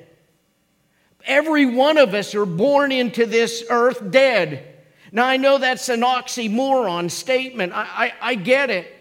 Every 1.26 1.66
one 1.66 1.98
of 1.98 2.14
us 2.14 2.34
are 2.34 2.46
born 2.46 2.92
into 2.92 3.26
this 3.26 3.64
earth 3.70 4.12
dead. 4.12 4.75
Now, 5.16 5.26
I 5.26 5.38
know 5.38 5.58
that's 5.58 5.88
an 5.88 6.02
oxymoron 6.02 7.10
statement. 7.10 7.72
I, 7.74 7.86
I, 8.22 8.32
I 8.32 8.36
get 8.36 8.70
it. 8.70 8.94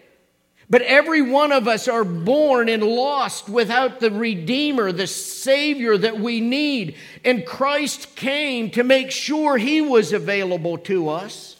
But 0.69 0.81
every 0.83 1.21
one 1.21 1.51
of 1.51 1.67
us 1.67 1.89
are 1.89 2.05
born 2.05 2.69
and 2.69 2.81
lost 2.81 3.49
without 3.49 3.99
the 3.99 4.09
Redeemer, 4.09 4.93
the 4.93 5.07
Savior 5.07 5.97
that 5.97 6.17
we 6.17 6.39
need. 6.39 6.95
And 7.25 7.45
Christ 7.45 8.15
came 8.15 8.71
to 8.71 8.83
make 8.85 9.11
sure 9.11 9.57
He 9.57 9.81
was 9.81 10.13
available 10.13 10.77
to 10.79 11.09
us. 11.09 11.57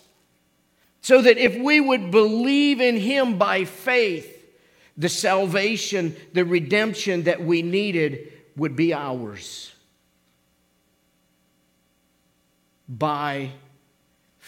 So 1.02 1.22
that 1.22 1.38
if 1.38 1.58
we 1.58 1.82
would 1.82 2.10
believe 2.10 2.80
in 2.80 2.96
Him 2.96 3.38
by 3.38 3.66
faith, 3.66 4.32
the 4.96 5.10
salvation, 5.10 6.16
the 6.32 6.46
redemption 6.46 7.24
that 7.24 7.44
we 7.44 7.62
needed 7.62 8.32
would 8.56 8.78
be 8.78 8.94
ours. 8.94 9.74
By 12.88 13.52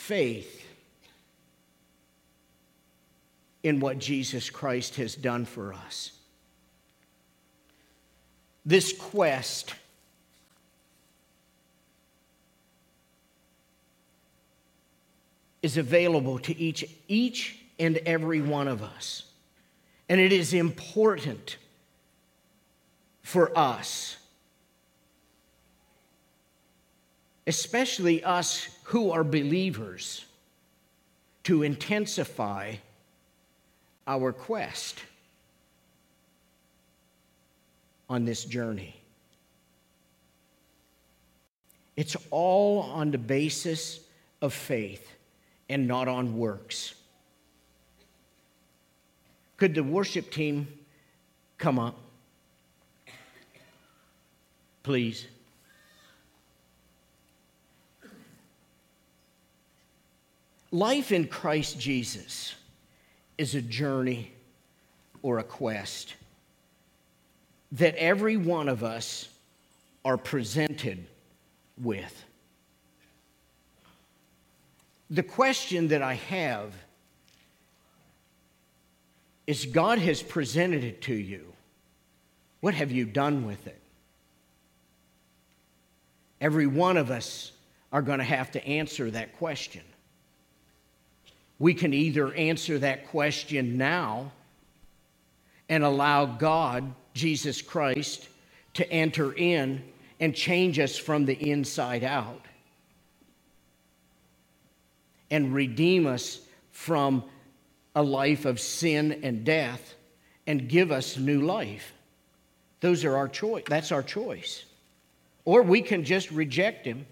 faith 0.07 0.65
in 3.61 3.81
what 3.81 3.99
Jesus 3.99 4.49
Christ 4.49 4.95
has 4.95 5.15
done 5.15 5.43
for 5.43 5.73
us. 5.73 6.13
This 8.65 8.93
quest 8.93 9.73
is 15.61 15.77
available 15.77 16.39
to 16.39 16.57
each, 16.57 16.85
each 17.07 17.57
and 17.77 17.97
every 17.97 18.41
one 18.41 18.69
of 18.69 18.81
us. 18.81 19.23
And 20.07 20.21
it 20.21 20.31
is 20.31 20.53
important 20.53 21.57
for 23.23 23.57
us, 23.57 24.16
especially 27.47 28.23
us 28.23 28.67
who 28.83 29.09
are 29.11 29.23
believers, 29.23 30.25
to 31.43 31.63
intensify 31.63 32.75
our 34.05 34.33
quest 34.33 34.99
on 38.09 38.25
this 38.25 38.43
journey. 38.43 38.93
It's 41.95 42.17
all 42.31 42.81
on 42.81 43.11
the 43.11 43.17
basis 43.17 44.01
of 44.41 44.53
faith 44.53 45.09
and 45.69 45.87
not 45.87 46.09
on 46.09 46.37
works. 46.37 46.95
Could 49.55 49.73
the 49.73 49.83
worship 49.83 50.31
team 50.31 50.67
come 51.57 51.79
up? 51.79 51.97
Please. 54.83 55.25
Life 60.71 61.11
in 61.11 61.27
Christ 61.27 61.79
Jesus 61.79 62.55
is 63.37 63.55
a 63.55 63.61
journey 63.61 64.31
or 65.21 65.39
a 65.39 65.43
quest 65.43 66.15
that 67.73 67.95
every 67.95 68.37
one 68.37 68.69
of 68.69 68.83
us 68.83 69.29
are 70.03 70.17
presented 70.17 71.05
with. 71.81 72.23
The 75.09 75.23
question 75.23 75.89
that 75.89 76.01
I 76.01 76.15
have 76.15 76.73
is 79.45 79.65
God 79.65 79.99
has 79.99 80.21
presented 80.21 80.83
it 80.83 81.01
to 81.03 81.13
you. 81.13 81.45
What 82.59 82.73
have 82.73 82.91
you 82.91 83.05
done 83.05 83.45
with 83.45 83.67
it? 83.67 83.79
Every 86.41 86.67
one 86.67 86.97
of 86.97 87.09
us 87.09 87.51
are 87.91 88.01
going 88.01 88.19
to 88.19 88.25
have 88.25 88.51
to 88.51 88.65
answer 88.65 89.09
that 89.11 89.37
question. 89.37 89.83
We 91.59 91.73
can 91.73 91.93
either 91.93 92.33
answer 92.33 92.79
that 92.79 93.07
question 93.07 93.77
now 93.77 94.31
and 95.69 95.83
allow 95.83 96.25
God, 96.25 96.93
Jesus 97.13 97.61
Christ, 97.61 98.27
to 98.75 98.89
enter 98.91 99.33
in 99.33 99.83
and 100.19 100.35
change 100.35 100.79
us 100.79 100.97
from 100.97 101.25
the 101.25 101.33
inside 101.33 102.03
out 102.03 102.45
and 105.29 105.53
redeem 105.53 106.07
us 106.07 106.39
from 106.71 107.23
a 107.95 108.03
life 108.03 108.45
of 108.45 108.59
sin 108.59 109.19
and 109.23 109.43
death 109.43 109.95
and 110.45 110.69
give 110.69 110.91
us 110.91 111.17
new 111.17 111.41
life. 111.41 111.91
Those 112.79 113.03
are 113.03 113.17
our 113.17 113.27
choice. 113.27 113.63
That's 113.67 113.91
our 113.91 114.03
choice. 114.03 114.63
Or 115.43 115.63
we 115.63 115.81
can 115.81 116.03
just 116.03 116.29
reject 116.31 116.85
him 116.85 117.05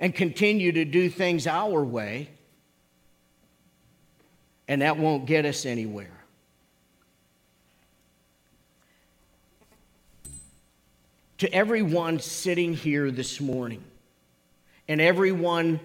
and 0.00 0.14
continue 0.14 0.72
to 0.72 0.84
do 0.84 1.08
things 1.08 1.46
our 1.46 1.84
way, 1.84 2.28
and 4.68 4.82
that 4.82 4.98
won't 4.98 5.26
get 5.26 5.44
us 5.44 5.64
anywhere. 5.66 6.10
To 11.38 11.52
everyone 11.52 12.18
sitting 12.18 12.72
here 12.72 13.10
this 13.10 13.40
morning 13.40 13.84
and 14.88 15.00
everyone 15.00 15.80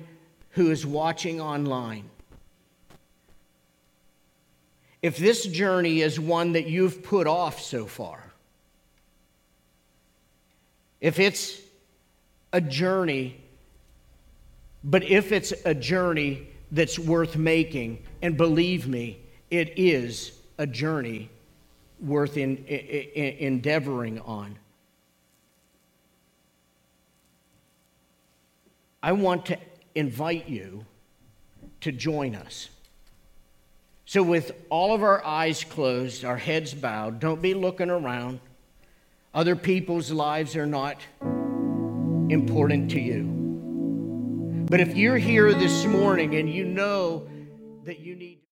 who 0.51 0.71
is 0.71 0.85
watching 0.85 1.41
online, 1.41 2.09
if 5.01 5.17
this 5.17 5.45
journey 5.45 6.01
is 6.01 6.19
one 6.19 6.53
that 6.53 6.67
you've 6.67 7.03
put 7.03 7.27
off 7.27 7.59
so 7.59 7.85
far, 7.85 8.23
if 11.01 11.19
it's 11.19 11.59
a 12.53 12.61
journey, 12.61 13.41
but 14.83 15.03
if 15.03 15.31
it's 15.31 15.53
a 15.65 15.73
journey 15.73 16.47
that's 16.71 16.97
worth 16.97 17.35
making, 17.35 18.03
and 18.21 18.37
believe 18.37 18.87
me, 18.87 19.19
it 19.49 19.73
is 19.77 20.31
a 20.57 20.65
journey 20.65 21.29
worth 21.99 22.37
in, 22.37 22.57
in, 22.65 23.37
endeavoring 23.39 24.19
on. 24.21 24.57
I 29.03 29.11
want 29.11 29.47
to 29.47 29.57
invite 29.95 30.47
you 30.47 30.85
to 31.81 31.91
join 31.91 32.35
us. 32.35 32.69
So, 34.05 34.21
with 34.21 34.51
all 34.69 34.93
of 34.93 35.03
our 35.03 35.25
eyes 35.25 35.63
closed, 35.63 36.25
our 36.25 36.37
heads 36.37 36.73
bowed, 36.73 37.19
don't 37.19 37.41
be 37.41 37.53
looking 37.53 37.89
around. 37.89 38.39
Other 39.33 39.55
people's 39.55 40.11
lives 40.11 40.55
are 40.55 40.65
not 40.65 40.97
important 42.29 42.91
to 42.91 42.99
you. 42.99 43.40
But 44.71 44.79
if 44.79 44.95
you're 44.95 45.17
here 45.17 45.53
this 45.53 45.85
morning 45.85 46.35
and 46.35 46.49
you 46.49 46.63
know 46.63 47.27
that 47.83 47.99
you 47.99 48.15
need 48.15 48.41